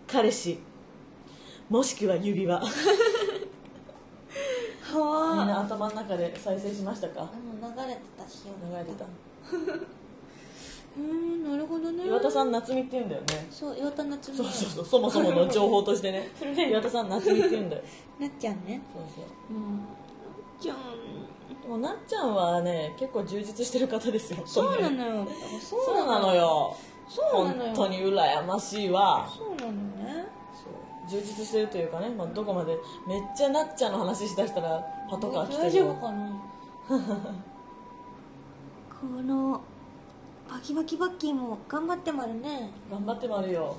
[0.06, 0.58] 彼氏。
[1.68, 2.58] もしくは指輪。
[2.60, 2.66] み
[4.98, 7.20] はんな頭の中で再生しましたか？
[7.20, 8.44] もう流れてたし。
[8.46, 9.04] よ流れてた。
[9.04, 12.06] うーんなるほどね。
[12.06, 13.46] 岩田さん夏美って言うんだよね。
[13.50, 14.38] そう岩田夏美。
[14.38, 16.30] そうそうそうそもそもの情報としてね。
[16.70, 17.82] 岩田さん夏美って言うんだよ。
[18.18, 18.80] なっちゃんね。
[18.94, 19.24] そうそう。
[19.54, 19.80] うん。
[20.58, 20.76] じゃん
[21.60, 25.26] でもなっちゃんはね結構充実してる方ですよそうなよのよ。
[25.60, 26.76] そうなのよ。
[27.08, 27.74] そうなのよ。
[27.74, 29.28] 本当に羨ましいわ。
[29.36, 30.26] そうなのね。
[30.52, 31.10] そう。
[31.10, 36.42] 充実してるというかね、まあ、どこまでめっちゃなっちゃんの話しだしたらパトカー来て大丈夫るかな？
[39.00, 39.60] この
[40.50, 42.70] バキバキバッキーも頑張ってまるね。
[42.90, 43.76] 頑張ってもあるよ。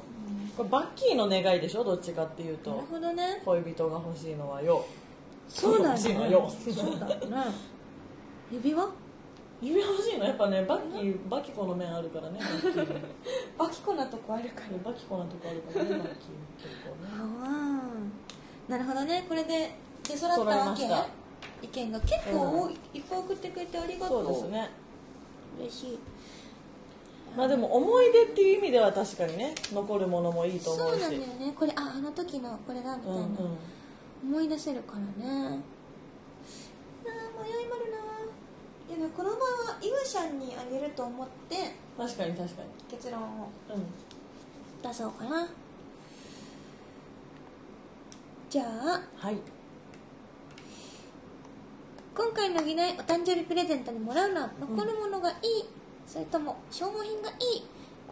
[0.58, 1.84] これバッキーの願いでしょ？
[1.84, 3.42] どっちかっていうなるとほどね。
[3.46, 4.86] 恋人が欲しいのはよ
[5.48, 6.32] そうだ欲しいのね。
[6.32, 7.16] よそうだね。
[8.52, 8.90] 指輪？
[9.62, 10.26] 指輪欲しいの？
[10.26, 12.40] やっぱねバッキーバキコの面あるからね
[13.58, 16.10] バッキコなとこあるからバキコなとこあるからねバッキー
[16.58, 17.34] 結構ね。
[18.68, 19.26] なるほどね。
[19.28, 20.84] これで出揃ったわけ
[21.62, 24.70] 意見が結構多い、いっぱい送ってくれてありがとそううですね。
[25.60, 26.00] 嬉しい。
[27.38, 31.02] まあでも思い出っていう意味では確かにね残るものもいいと思うし。
[31.02, 31.54] そうなんだよね。
[31.58, 33.34] これああの時のこれだみたいな、うんうん
[34.24, 35.06] 思い出せるからね。
[35.26, 37.12] あー
[37.44, 37.98] 迷いまるな。
[38.96, 43.26] でもこの場はイブシャンにあげると思って確かに確か結論を。
[43.26, 43.86] にうん。
[44.82, 45.48] 出そうかな。
[48.50, 49.38] じゃあはい。
[52.16, 55.38] 今回の議題お誕生日プレゼントにもらうのは残るものがいい、
[56.06, 57.36] それとも消耗品がいい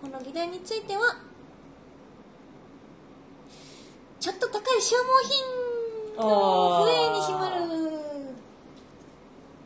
[0.02, 1.18] この議題については
[4.20, 5.61] ちょっと高い消耗品
[6.18, 7.56] の笛にしまる。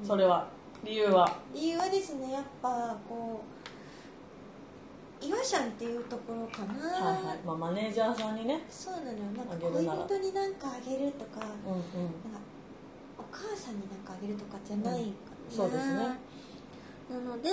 [0.06, 0.48] それは。
[0.84, 1.40] 理由は？
[1.54, 3.42] 理由はですねやっぱこ
[5.22, 7.38] うイワシャンっていうところかな、はいはい。
[7.44, 8.64] まあマネージャーさんにね。
[8.70, 9.18] そうなのよ。
[9.36, 11.82] なんかあげる恋人になんかあげるとか、うんうん。
[11.82, 12.40] なんか
[13.18, 15.10] お母さんになんかあげるとかじゃないからね、
[15.50, 15.96] そうですね。
[17.10, 17.50] なので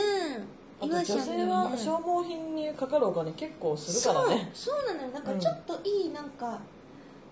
[0.80, 4.50] あと女性は消耗品にかかるお金結構するからね。
[4.52, 5.12] そうそうなのよ。
[5.14, 6.60] なんかちょっといいなんか、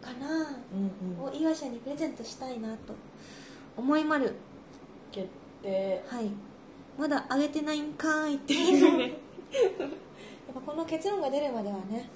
[0.00, 1.24] かな、にうんうん。
[1.24, 2.94] をイワシャンにプレゼントしたいなと
[3.76, 4.34] 思いまる。
[5.12, 5.28] 決
[5.62, 6.30] 定はい
[6.98, 8.52] まだあげてないんかーいって。
[8.54, 12.08] いうねやっぱこの結論が出るまではね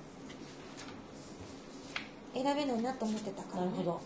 [2.34, 4.00] 選べないなと思ってたから、ね、なるほど。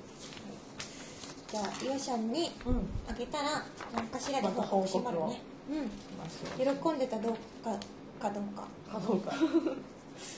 [1.51, 2.89] じゃあイワシャンにうん。
[3.09, 5.43] あげたら何かしらで報告しまるね。
[5.71, 6.83] うん。
[6.83, 7.35] 喜んでたどう
[7.65, 7.79] か
[8.21, 8.67] かどうか。
[8.91, 9.33] かどうか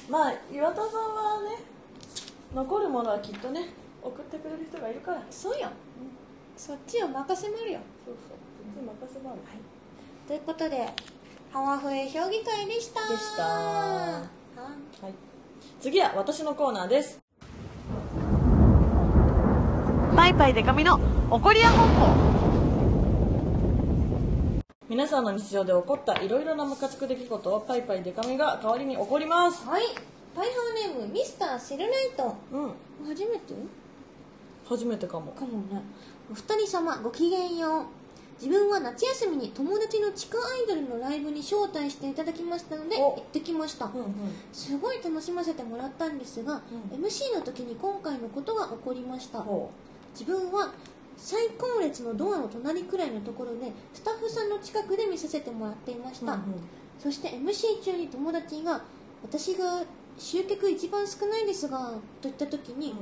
[0.08, 1.58] まあ岩田さんはね
[2.54, 3.70] 残るものはきっとね
[4.02, 5.22] 送ってくれる人がいるから。
[5.30, 5.68] そうよ、
[6.56, 7.80] そっちを任せまるよ。
[8.04, 8.38] そうそう。
[8.64, 9.40] そっちに任せばある
[10.28, 10.88] ということで
[11.52, 13.08] ハワフエ評議会でした。
[13.08, 13.42] でした。
[13.42, 14.22] は
[15.02, 15.14] はい。
[15.80, 17.18] 次は私のコーナーです。
[20.16, 22.43] パイパイデカミの怒りや本舗
[24.86, 29.66] 皆さんの日常で起こったいろいろなムカつく出来事をパイパイデカミが代わりに起こります。
[29.66, 29.82] はい。
[30.36, 32.36] パイハーネームミスターセルライト。
[32.52, 32.72] うん。
[33.08, 33.54] 初めて？
[34.68, 35.32] 初めてかも。
[35.32, 35.82] かもね。
[36.30, 37.84] お二人様ごきげんよう。
[38.38, 43.12] 自分は夏休みに友達の地下アイドルのライブに招待していただきましたのでお。
[43.12, 44.12] 行ってきました、うんうん。
[44.52, 46.60] すごい楽しませてもらったんですが、
[46.92, 47.02] うん。
[47.02, 49.40] MC の時に今回のことが起こりました。
[49.40, 49.70] ほ
[50.12, 50.72] 自分は
[51.16, 56.44] 最高列のドアの隣くらいのところでスタッフさんの近くで見させてもらっていました、うんうん。
[56.98, 58.82] そして MC 中に友達が
[59.22, 59.82] 私が
[60.18, 61.78] 集客一番少ないですが
[62.20, 62.94] と言った時に、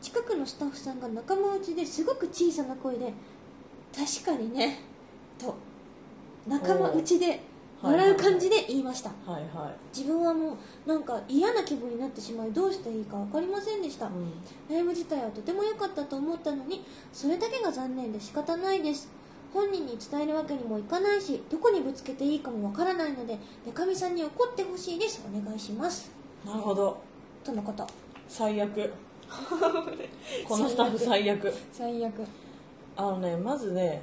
[0.00, 3.12] 近くのスタッフさんが仲間内ですごく小さな声で
[3.94, 4.80] 「確かにね」
[5.38, 5.54] と
[6.46, 7.40] 仲間内で
[7.86, 9.96] 笑う感じで言いました、はいはい。
[9.96, 14.32] 自分はもうなんか嫌な気分になってしまいどうしていいか分かりませんでした、うん。
[14.68, 19.08] ライブ自体はとても良かったと思ったのにそれだけが残念で仕方ないです。
[19.52, 25.22] 本人に伝えるわけにもいかないしどこにぶつけていいかもわからないのででかみさんに怒ってほしいです。
[25.26, 26.10] お願いします。
[26.44, 26.98] なるほど。
[27.42, 27.86] とのこと。
[28.28, 28.92] 最悪。
[30.46, 31.52] このスタッフ最悪。
[31.72, 32.12] 最悪。
[32.96, 34.02] あのねまずね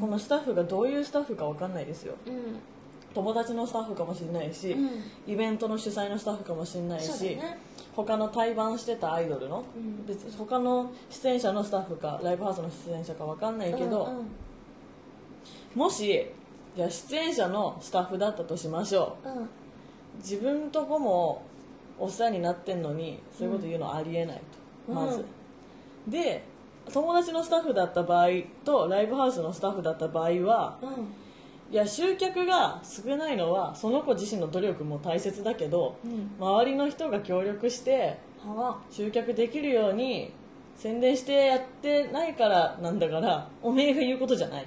[0.00, 2.14] このスタッフがどういうスタッフかわかんないですよ。
[2.26, 2.34] うん
[3.14, 5.32] 友達のスタッフかもしれないし、うん。
[5.32, 7.58] イベントの主催のスタッフかもしれないし、ね。
[7.94, 10.06] 他の対バンしてたアイドルの、うん。
[10.06, 14.26] 別に他の出演者のスタッフかライブハウスの出演者かわかんないけど、うんうん。
[15.74, 16.26] もし
[16.76, 19.28] じゃあ出演者のスタッフだったとしましょう。
[19.28, 19.48] うん。
[20.18, 21.42] 自分とこも
[21.98, 24.36] お世話になってんのにそういうこと言うのはありえない
[24.86, 24.94] と、うん。
[24.94, 25.24] まず、
[26.08, 26.44] で
[26.90, 28.28] 友達のスタッフだった場合
[28.64, 30.90] とライブハウスのスタッフだった場合はうん
[31.72, 36.30] いや集客が少ないのはその子自身の努力も大切だけどうん。
[36.38, 38.18] 周りの人が協力して
[38.90, 40.32] 集客できるように
[40.76, 44.66] 宣伝してやってないからなんだからおめえが言うことじゃない。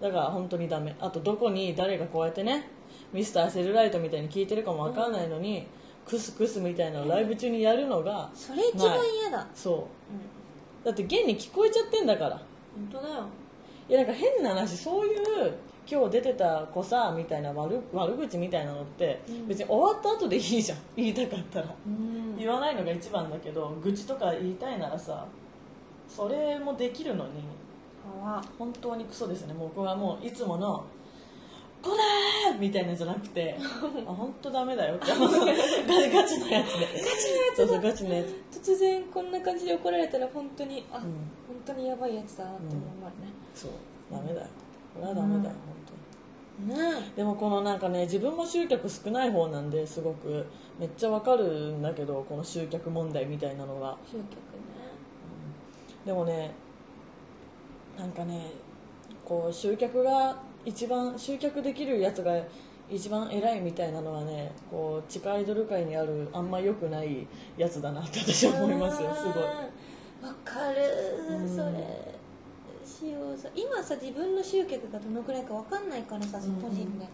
[0.00, 0.94] だから本当にダメ。
[1.00, 2.68] あとどこに誰がこうやってね
[3.12, 5.66] ミスターセルライトみたいに聞いてるかもわからないのに、
[6.04, 9.46] クスクスみたいなのをライブ中にやるのがそれ一番嫌だ。
[9.54, 9.88] そ
[10.82, 10.84] う。
[10.84, 12.36] だって現に聞こえちゃってんだから。
[12.74, 13.26] 本当だよ
[13.88, 15.54] いやなんか変な話そういう
[15.90, 19.48] 今日出てた子さみたいな悪悪口みたいなのってうん。
[19.48, 20.78] 別に終わった後でいいじゃん。
[20.96, 21.74] 言いたかったら。
[21.86, 22.36] うん。
[22.38, 25.26] 言わないのが一番だけど愚痴とか言いたいならさ
[26.08, 27.42] それもできるのに
[28.58, 29.54] 本当にクソですね。
[29.58, 30.84] 僕はもういつもの
[31.82, 31.90] 「こ
[32.50, 36.14] れ!」みたいなんじゃなくて あ本当ダメだよってガガチのやつで。
[36.16, 36.64] ガチのや
[37.54, 38.58] つそうガチのやつ。
[38.70, 41.02] 突然こんな感じで怒られたら本当にあ、うん。
[41.02, 41.10] 本
[41.66, 43.14] 当にやばいやつだなって思うわね、
[43.54, 43.70] そう
[44.10, 44.46] ダメだよ。
[44.94, 45.60] これはダメだよ、ね
[46.66, 47.16] 本当に。
[47.16, 50.44] でもこのなんかね自分も集客少ない方なんですごく。
[50.78, 54.28] めっちゃわかるんだけどこの集客問題みたいなのが集客ね。
[56.04, 56.52] でもね
[57.96, 58.50] なんかね
[59.24, 62.32] こう集客が一番集客できるやつが
[62.90, 69.32] 一番偉いみたいなのはねこう地下アイドル界にあるあんま良くないやつだなって私は思いますよすごい。
[69.32, 69.36] い
[70.26, 70.82] わかる、
[71.30, 71.48] うん。
[71.48, 71.72] それ
[73.04, 77.06] しようさ今さ自分の集客がどのくらいかわかんないからさ、うん個人で。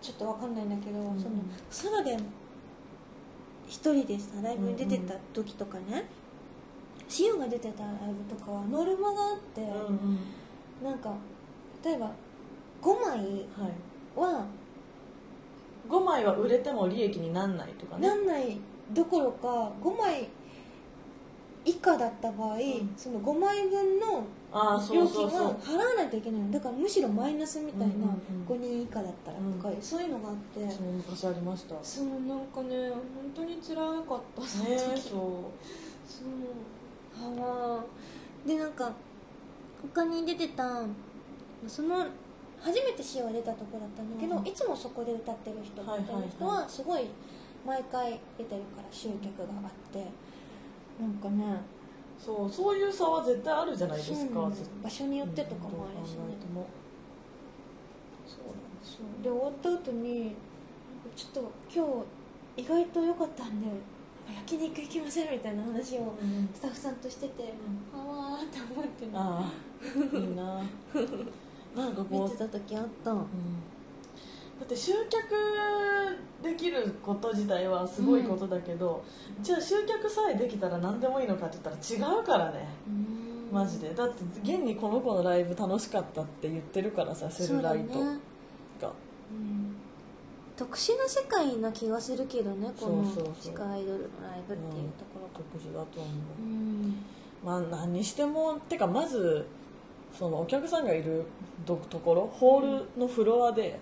[0.00, 1.34] ちょっとわかんないんだけど、んその
[1.68, 2.16] ソロで
[3.66, 6.08] 一人でさライブに出てた時とかね、
[7.08, 7.94] シオが出てたライ
[8.28, 11.12] ブとかはノルマがあって、うなんか
[11.82, 12.12] 例えば
[12.80, 13.26] 5枚はい。
[14.14, 14.46] は
[15.88, 18.06] 5枚は売れても利益になんないとかね。
[18.06, 18.60] なんない
[18.92, 20.28] どころか5枚
[21.64, 22.60] 以下だった場合、ん。
[22.96, 24.24] その5枚分の
[24.94, 25.56] 料うそうそう。
[25.62, 26.40] 金は払わないといけない。
[26.40, 28.46] のだからむしろマイナスみたいなうんうんうん。
[28.46, 29.82] 5人以下だったらとか、うん。
[29.82, 31.74] そういうのがあって、そう昔ありました。
[31.74, 33.00] ねそうなんかね本
[33.34, 34.42] 当に辛かった。
[34.42, 35.00] そのえ時。
[35.00, 35.20] そう。
[36.06, 38.92] そうはあでなんか
[39.94, 40.82] 他に出てた
[41.66, 42.06] その
[42.60, 44.46] 初めてシオが出たとこだったんだけど、うん。
[44.46, 47.06] いつもそこで歌ってる人みたいな人はすごい
[47.66, 50.06] 毎回出てるから集客があって。
[50.98, 51.44] なんかね
[52.18, 54.82] そうそういう差は絶対あるじゃないですかそうなの絶対。
[54.82, 56.26] 場所によってとかもあるしね、うん
[58.26, 60.34] そうなんですそうで終わった後に
[61.14, 61.86] ちょっと今
[62.56, 63.68] 日意外と良かったんで
[64.34, 67.54] 焼肉行きませんみたいな話をうんスタッフさんとしてて、
[67.94, 70.62] あわーって思ってるああいいな。
[71.76, 73.12] なんかこう見てた時あった。
[73.12, 73.26] うん
[74.58, 79.04] だって集客できること自体はすごいことだけど、
[79.42, 82.68] じゃあ集客さえできたら何でもいいのかって言ったら違うからね。
[83.52, 83.94] マジで。
[83.94, 88.18] だって現にこの子のライブ楽しかったって言ってるからさセルライトそうだね
[88.80, 88.88] が。
[88.88, 89.76] うん。
[90.56, 93.04] 特殊な世界な気がするけどねこの
[93.40, 95.44] 地下アイドルのライブっていうところが。
[95.52, 96.42] 特殊だと思う。
[96.42, 96.96] うん。
[97.44, 99.46] まあ何にしてもてかまず
[100.18, 101.24] そのお客さんがいる
[101.66, 103.78] どところホールのフロアで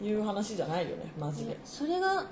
[0.00, 1.50] いう話じゃないよねマジで。
[1.52, 2.24] ねそれが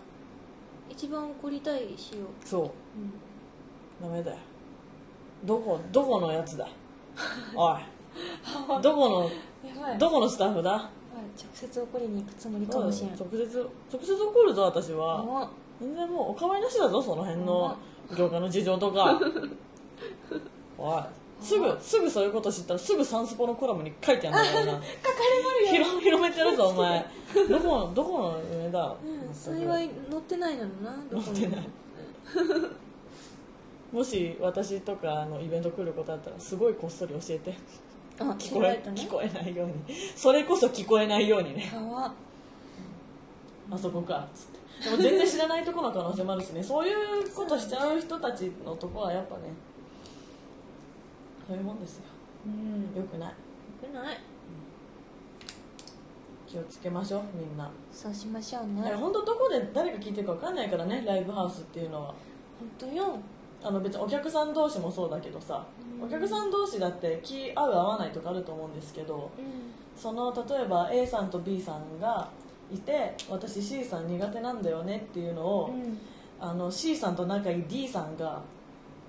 [0.89, 4.37] 一番怒りたいしよう、そうダメだよ。
[5.45, 6.67] どこどこのやつだ？
[7.55, 8.83] おい。
[8.83, 9.31] どこの
[9.99, 10.91] どこのスタッフだ？
[11.37, 13.11] 直接怒りに行くつもりかもしれん。
[13.11, 15.21] 直接直接怒るぞ私は。
[15.21, 15.51] あ
[15.81, 17.77] 全然もうお構いなしだぞその辺の
[18.17, 19.21] 業界の事情とか。
[20.79, 21.03] おい
[21.40, 24.72] すぐすぐそういうこと知ったらすぐサンスポのコラムに書いてあるんだからな。
[24.72, 25.85] 書かれまるよ。
[25.85, 27.07] 広広めてるぞお前。
[27.48, 31.42] どこのどこの上だ、うん幸い乗ってないのになどこに。
[31.42, 31.68] 乗ってない。
[33.92, 37.55] もし私とかのイベント来ることあったらすごいこっそり教えて。
[38.18, 39.01] あ聞こえとね。
[39.01, 39.74] 聞こえないように。
[40.16, 41.70] それこそ聞こえないようにね。
[41.72, 42.12] 川
[43.70, 44.59] あそこかつって。
[44.85, 46.62] でも全然知らないところの可能性もあるしね。
[46.62, 49.42] そういうことしちゃう人たちのとこはやっぱね
[51.49, 52.03] そういうもんですよ。
[52.47, 52.95] うん。
[52.95, 53.35] よよくない。
[53.81, 54.19] くない。
[56.47, 57.71] 気をつけましょうみんな。
[57.91, 58.93] そうしましょうね。
[58.95, 62.15] 本当どこで誰が聞いてるか分かんないからねライブハウスっていうのは。
[62.59, 63.19] 本当よ。
[63.63, 65.67] あの別にお客さん同士もそうだけどさ、
[66.01, 66.07] うん。
[66.07, 69.73] お客さん同士だって気合う合わないとかあると思うんですけどうん。
[69.97, 72.29] その例えば A さんと B さんが
[72.70, 75.99] いて私 C さん苦手なんだよねっていうのを、うん。
[76.39, 78.43] あの C さんと仲いい D さんが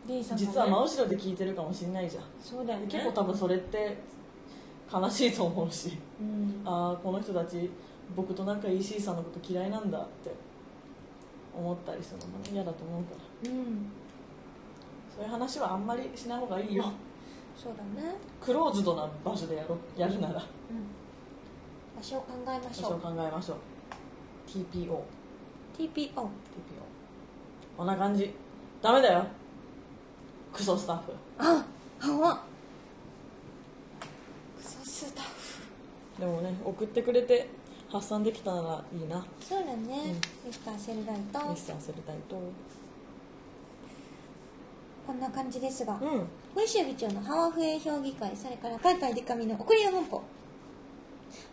[0.09, 0.47] D さんもね。
[0.47, 2.23] 実は真後ろで聞いてるかもしれないじゃん。
[2.41, 2.87] そうだよね。
[2.89, 3.97] 結構多分それって
[4.91, 5.97] 悲しいと思うし。
[6.19, 6.61] うん。
[6.65, 7.69] ああこの人たち
[8.15, 10.31] 僕と仲いい C さんのこと嫌いなんだって。
[11.59, 13.51] 思ったりするのもね嫌だと思うから。
[13.51, 13.91] うん。
[15.13, 16.91] そういう話はあんまりしない方がいいよ。
[17.55, 18.15] そうだね。
[18.39, 20.33] クローズドな場所でやろやるなら。
[20.35, 20.41] うん。
[21.97, 23.57] 場所を考えまし場所をょう考えましょう。
[24.47, 25.01] TPO
[25.77, 26.29] TPO TPO
[27.77, 28.33] こんな感じ。
[28.81, 29.25] ダメだよ
[30.53, 31.13] クソスタッフ。
[31.37, 31.65] あ
[32.01, 32.43] あ
[34.57, 36.19] クソスタッフ。
[36.19, 37.49] でもね送ってくれて
[37.89, 39.25] 発散できたならいいな。
[39.41, 41.49] そうだね、ミスターセルライト。
[41.49, 42.35] ミスターセルタイと
[45.07, 46.27] こんな感じですが、うん。
[46.53, 50.21] 恋汐議長のハワフエ評議会それからぱいぱいでか美の送りや本舗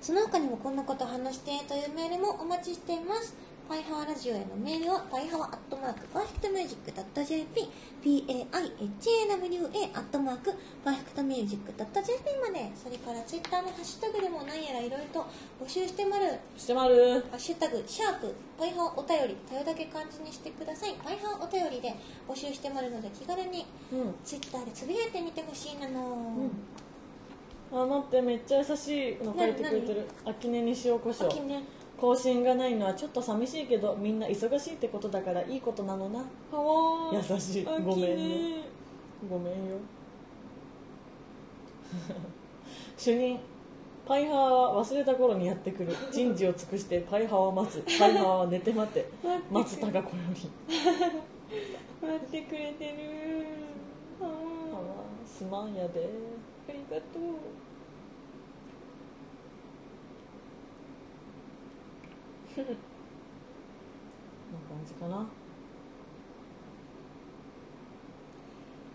[0.00, 3.34] その他にもこんなこと話してというメールもお待ちしています
[3.68, 7.68] パイハワラジオへのメールはパイハワアットマークパーフェクトミュージック .jp
[8.00, 8.46] paihawa
[9.92, 10.54] アットマーク
[10.84, 11.82] パーフェクトミュージック .jp
[12.38, 15.26] までそれからツイッターのハッシュタグでも何やらいろいろと
[15.64, 20.94] 募集してまるしてまるハッシュタグ、シャープ、パイハワお便り、たよだけ漢字にしてください。
[21.02, 21.96] パイハワお便りで
[22.28, 24.14] 募集してまるので、気軽にうん。
[24.24, 26.36] ツイッターでつぶやいてみてほしいなの、
[27.72, 30.06] あ待ってめっちゃ優しいの書いてくれてる。
[30.24, 31.64] 秋音に塩コショウ秋ね
[32.00, 36.20] 更新がないのはちょっと寂しいけどみんな忙しいってことだからいいことなのな。
[36.50, 37.64] かわ優しい。
[37.64, 38.64] ごめんね
[39.28, 39.78] ごめんよ。
[42.98, 43.38] 主任
[44.06, 45.94] パイハワは忘れた頃にやってくる。
[46.12, 47.82] 人事を尽くしてパイハワを待つ。
[47.98, 49.08] パイハワは寝て待て。
[49.50, 50.50] 松たか子より
[52.06, 53.46] 待ってくれてる。
[55.26, 56.08] すまんやで。
[56.68, 57.65] ありがとう
[62.56, 62.74] こんな
[64.68, 65.26] 感じかな。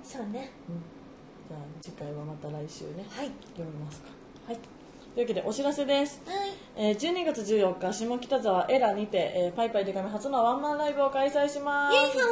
[0.04, 0.52] そうね。
[0.70, 0.82] うん。
[1.48, 3.06] じゃあ次回はまた来週ね。
[3.10, 3.32] はい。
[3.56, 4.10] 読みますか。
[4.48, 4.58] はい。
[5.14, 6.22] というわけでお知らせです。
[6.26, 6.38] はい。
[6.76, 11.96] えー12月14日下北沢エラにて、えーパイパイデカミ初のワンマンライブを開催します。
[11.96, 12.28] イエイ絶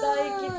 [0.00, 0.56] 対来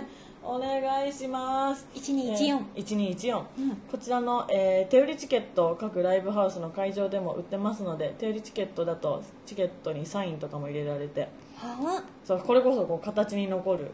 [0.00, 1.86] てお願いします。
[1.94, 3.44] 1214、えー1214、うん。
[3.90, 11.28] こちらの、えー手売りチケットを各ライブハウスの会場でも売ってますので手売りチケットだとチケットにサインとかも入れられて。
[11.56, 13.92] はそうこれこそこう形に残る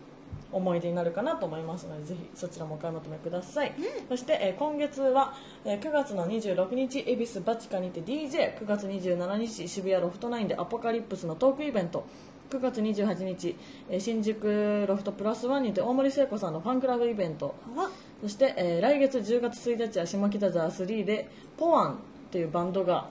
[0.50, 3.74] 思い出になるかなと思いますのでぜひそちらもお買い求めください、
[4.08, 5.34] そして、えー今月は、
[5.64, 12.06] えー9月の26日恵比寿バチカにて DJ9 月27日渋谷ロフトナインでアポカリプスのトークイベント
[12.50, 13.56] 9月28日、
[13.90, 17.54] えー新宿ロフトプラスワンにて大森聖子さんのファンクラブイベント。
[17.76, 17.90] は
[18.22, 21.98] そして、えー来月10月1日は下北沢3でポワン
[22.30, 23.08] というバンドが、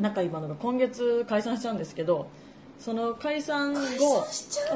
[0.00, 2.28] 仲いいバンドが今月解散しちゃうんですけど
[2.78, 4.26] その解散後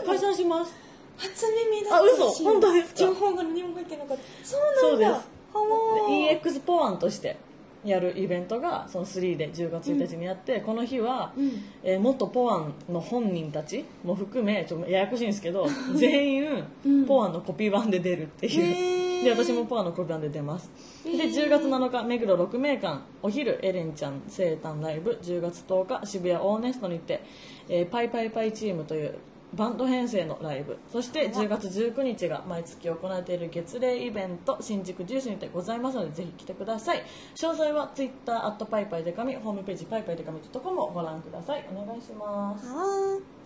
[0.07, 0.75] 解散します。
[1.17, 2.31] 初耳だあ嘘。
[2.33, 3.01] 私本当ですか？
[3.01, 4.23] 情報が何も入ってなかった。
[4.47, 4.81] そうなんだ。
[4.81, 6.59] そうです。
[6.59, 7.37] EX ポワンとして
[7.85, 11.51] やるイベントがその3で10月1日にやって、この日は、うん。
[11.83, 17.07] えー元ポワンの本人たちも含めちょっとややこしいんですけど全員、うん。
[17.07, 19.25] ポワンのコピー版で出るっていう。
[19.25, 20.71] で私もポワンのコピー版で出ます。
[21.05, 25.19] で10月7日目黒6名館お昼エレンちゃん生誕ライブ。
[25.23, 27.23] 10月10日渋谷オーネストにて、
[27.69, 29.15] えーパイパイパイチームという
[29.55, 30.79] バンド編成のライブ。
[30.91, 37.03] そして10月19日が毎月行われている月例イベント新宿ジュースにてございますのでぜひ来てください。
[37.37, 41.65] 詳細は Twitter アットパイパイデカミホームページパイパイデカミとコムをご覧ください。
[41.73, 42.67] お願いします。
[42.67, 43.45] はー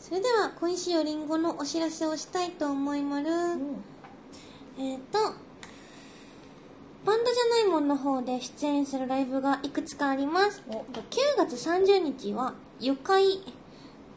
[0.00, 3.84] それでは小石よりんごのお知らせをしたいと思いまる、うん。
[4.78, 5.18] えっ、と
[7.04, 10.62] バンドじゃないもんの方で出演するライブがいくつかあります。
[10.68, 10.72] お。
[10.72, 11.04] 9
[11.36, 13.40] 月30日はゆかい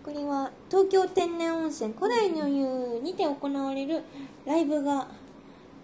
[0.04, 4.04] これは東京天然温泉古代の湯にて行われる
[4.46, 5.08] ライブが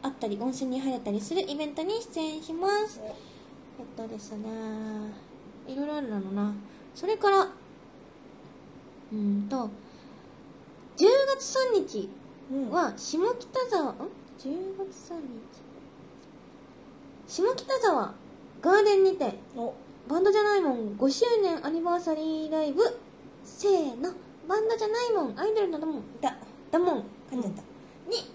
[0.02, 3.00] あったり温泉に入れたりするイベントに出演します。
[3.02, 3.10] え
[3.82, 4.50] っとですね
[5.68, 6.54] いろいろあるのな。
[6.94, 9.70] それからうーんと10
[11.38, 12.10] 月3日
[12.52, 12.70] うん。
[12.70, 15.62] は下北沢ん？10月3日。
[17.28, 18.14] 下北沢
[18.62, 19.74] ガーデンにてお。
[20.10, 22.82] バンドじゃないもん5周年アニバーサリーライブ
[23.58, 24.12] せーの。
[24.48, 25.40] バンドじゃないもん。
[25.40, 26.04] アイドルのだもん。
[26.20, 26.36] だ
[26.72, 27.04] だもん。
[27.32, 27.62] 噛んじゃった、
[28.10, 28.34] に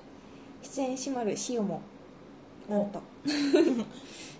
[0.63, 1.83] 出演しまるしおも
[2.69, 3.03] なんと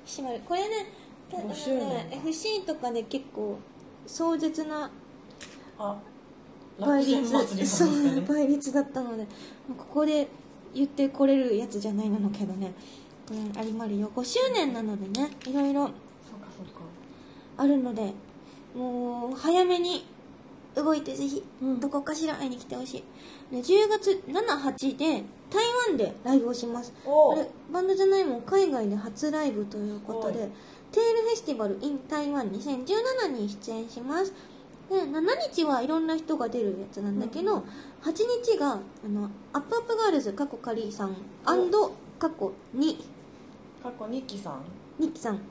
[0.07, 0.41] しまる。
[0.47, 0.87] これね
[1.31, 3.59] たあの5周年ね FC とかで結構
[4.07, 4.91] 壮絶な
[5.79, 5.97] あ
[6.79, 9.27] 倍率そう倍率だったので
[9.77, 10.29] ここで
[10.75, 12.73] 言ってこれるやつじゃないなのけどね、
[13.31, 14.11] うん、ありまるよ。
[14.15, 15.91] 5周年なのでねいろいろ
[17.57, 18.13] あるので
[18.75, 20.05] もう早めに
[20.77, 21.81] 動いてぜひうん。
[21.81, 23.05] どこかしら会いに来てほしい、
[23.55, 25.07] で10月78で
[25.51, 26.93] 台湾でライブをします。
[27.05, 27.35] お。
[27.35, 30.49] これバンドじゃないもん海外で初ライブということで
[30.91, 34.33] テールフェスティバル in 台湾2017に出演します。
[34.89, 35.23] で7
[35.53, 37.61] 日はいろんな人が出るやつなんだけど、うん。
[38.03, 38.15] 8
[38.45, 43.05] 日があのアップアップガールズかっこ仮さんかっ
[43.83, 43.88] こ2。
[43.88, 44.63] かっこ2期さん。
[44.99, 45.39] ニッキさん。
[45.39, 45.43] と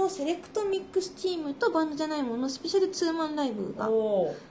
[0.00, 3.88] のセレクトミックスチームとバンドじゃないもんのスペシャルツーマンライブが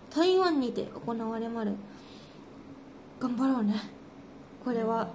[0.09, 1.73] 台湾にて行われまる
[3.19, 3.75] 頑張ろうね。
[4.63, 5.09] これは。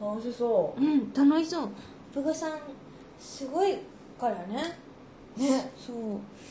[0.00, 0.80] 楽しそう。
[0.80, 1.68] ん楽しそう。
[2.12, 2.58] ブガさん
[3.18, 3.78] すごい
[4.18, 4.76] からね。
[5.36, 5.70] うね。
[5.76, 5.96] そう。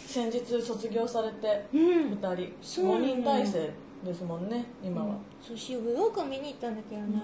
[0.07, 2.11] 先日卒業されてうん。
[2.13, 2.53] 2人。
[2.61, 3.71] そうなの5人体制
[4.03, 7.21] ですもんね今は、そうし武道館見に行ったんだけどね、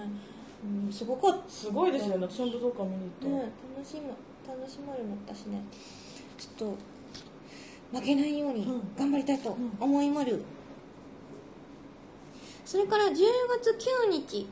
[0.86, 1.48] うん、すごかった。
[1.48, 2.26] すごいですよね。
[2.26, 3.42] 私も武道館見に行ねっ
[3.74, 4.14] た、楽しま
[4.46, 5.62] 楽しまれもったしね。
[6.38, 6.76] ちょっ
[7.92, 8.94] と負けないようにうん。
[8.96, 10.42] 頑張りたいと思いまる、
[12.64, 13.14] それから10
[13.60, 13.76] 月
[14.06, 14.48] 9日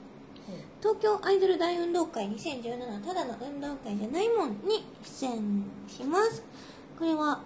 [0.80, 6.42] 東京アイドル大運動会2017ただの運動会じゃないもんに出演します。
[6.98, 7.40] これは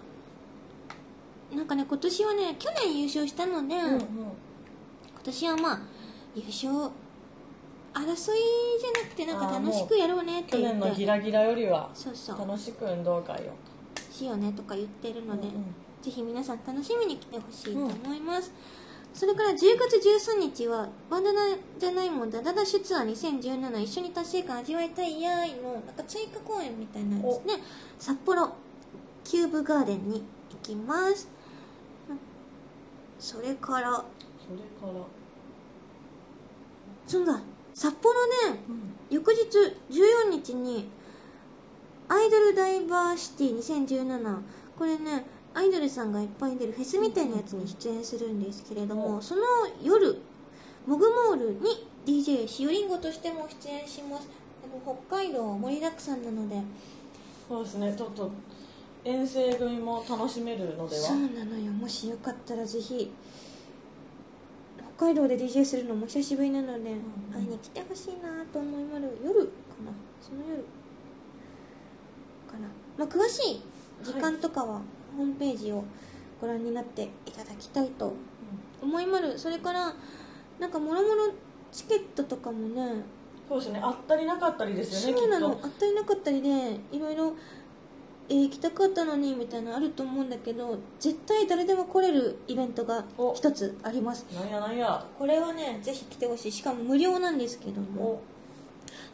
[1.55, 3.99] なんかね今年はね去年優勝したので、うんうん。
[3.99, 4.05] 今
[5.23, 5.79] 年はまあ
[6.35, 6.91] 優勝
[7.99, 8.35] 争い
[8.79, 10.79] じゃなくてなんか楽しくやろうねって去言って。
[10.79, 12.39] 年のギラギラよりはそうそう。
[12.39, 13.51] 楽しく運動会を。
[14.11, 15.75] しようねとか言ってるので、うんうん。
[16.01, 18.51] ぜひ皆さん楽しみに来てほしいと思います、
[19.13, 19.97] それから10月
[20.35, 21.31] 13日はバンド
[21.77, 27.63] じゃないもんだダダシュツアー2017一緒に達成感味わいたいやーいのなんか追加公演みたいなんですね。
[27.99, 28.53] 札幌
[29.23, 31.27] キューブガーデンに行きます。
[33.19, 34.01] それからそ
[34.51, 35.03] れから。
[37.07, 37.41] そうだ
[37.77, 38.11] 札幌
[38.49, 38.59] ね
[39.11, 39.45] 翌日
[39.91, 40.89] 14日に
[42.09, 44.39] アイドルダイバーシティ2017
[44.75, 45.23] これね
[45.53, 49.21] アイドルさんがいっぱい出るフェスみたいなやつに出演するんですけれども、うん。
[49.21, 49.41] その
[49.83, 50.19] 夜
[50.87, 54.27] モグモールに DJ しおりんごとしても出演します。
[54.63, 56.55] あの北海道盛りだくさんなので。
[57.47, 57.93] そうですね。
[57.95, 58.31] ちょっと
[59.03, 61.01] 遠征組も楽しめるのでは。
[61.01, 61.71] そうなのよ。
[61.71, 63.11] もしよかったらぜひ
[64.97, 67.01] 北海道で DJ するのも久しぶりなので、ん。
[67.31, 69.47] 会いに来てほしいなと思いまる夜か
[69.85, 69.91] な。
[70.19, 70.63] その夜
[72.51, 72.67] かな、
[72.97, 73.61] まあ、詳しい
[74.03, 74.81] 時間とかは
[75.15, 75.83] ホームページを
[76.41, 78.13] ご覧になっていただきたいと
[78.81, 79.37] 思いまる。
[79.37, 79.93] それから
[80.59, 81.33] なんかもろもろ
[81.71, 83.03] チケットとかもね
[83.47, 83.79] そうですね。
[83.81, 85.55] あったりなかったりですよねそうなの。
[85.55, 86.49] きっあったりなかったりで
[86.91, 87.33] いろいろ、
[88.29, 93.33] えー行きたかったのにみたいなのあると思うんだけど絶対誰でも来れるイベントがお。
[93.33, 94.25] 一つあります。
[94.25, 95.05] となんやなんや。
[95.17, 96.51] これはねぜひ来てほしい。
[96.51, 98.03] しかも無料なんですけども。
[98.03, 98.21] お。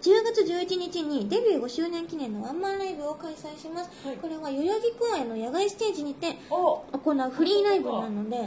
[0.01, 4.17] 10月11日にデビュー5周年記念のワンマンライブを開催します、はい。
[4.17, 6.83] これは代々木公園の野外ステージにてお。
[6.91, 8.37] 行うフリーライブなので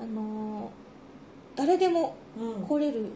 [0.00, 2.66] あのー誰でもうん。
[2.66, 3.10] 来れる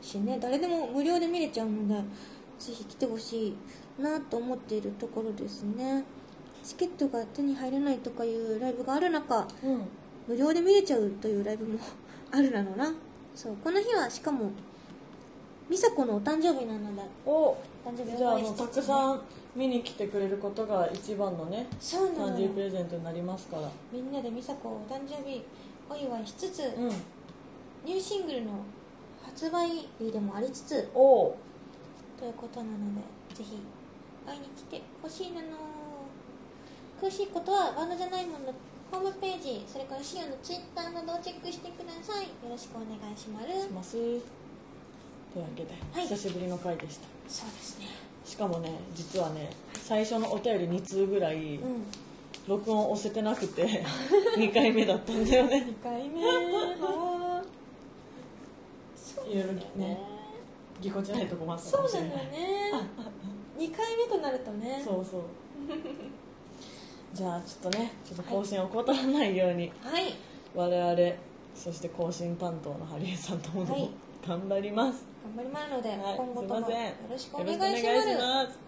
[0.00, 0.38] しね。
[0.40, 1.94] 誰でも無料で見れちゃうので
[2.58, 6.04] ぜひ来てほしいなと思っているところですね。
[6.64, 9.82] チケットが手に入らないとかいうライブがある中うん。
[10.26, 11.78] 無料で見れちゃうというライブも
[12.32, 12.92] あるなのな。
[13.34, 14.50] そうこの日はしかも
[15.70, 17.52] 美佐子のお誕生日なのでお
[17.84, 19.20] 誕生日じゃあたくさん
[19.54, 22.34] 見に来てくれることが一番のねそうなのよ。
[22.34, 23.68] 誕生日プレゼントになりますから。
[23.92, 25.44] みんなで美佐子お誕生日
[25.88, 26.88] お祝いしつつ、うん。
[27.84, 28.50] ニューシングルの
[29.24, 29.68] 発売
[30.00, 31.36] 日でもありつつお
[32.18, 33.00] ということなので
[33.34, 33.58] ぜひ
[34.26, 35.48] 会いに来てほしいなの。
[37.00, 38.54] 詳しいことはバンドじゃないものの
[38.90, 42.24] ホームページそれからシオのツイッターなどをチェックしてください。
[42.24, 43.46] よろしくお願いします。
[43.46, 43.92] します。
[43.92, 44.10] とい
[45.36, 46.02] うわけで、はい。
[46.08, 47.06] 久しぶりの回でした。
[47.28, 47.86] そうですね。
[48.24, 51.82] しかもね実はね最初のお便り2通ぐらいうん。
[52.48, 53.84] 録音押せてなくて
[54.38, 55.66] 2回目だったんだよね。
[55.68, 56.24] 2回目。
[56.24, 57.42] は
[58.96, 60.15] そういろいろね
[60.80, 62.10] ぎこちないとこもあったかそうない。
[62.10, 62.72] なのよね。
[63.58, 64.82] 2回目となるとね。
[64.84, 65.20] そうそう。
[67.14, 70.14] じゃあちょっとねちょっと更新を怠らないように、はい。
[70.54, 71.16] 我々
[71.54, 73.82] そして更新担当のハリエさんともどはい。
[73.82, 73.90] も
[74.26, 76.76] 頑張ります、頑張りますので、はい、今後ともよ
[77.08, 78.58] ろしくお願いしよろますくお願いします。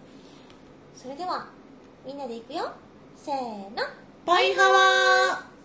[0.95, 1.47] それでは
[2.05, 2.71] みんなでいくよ。
[3.15, 3.83] せーの。
[4.25, 5.58] バイハワー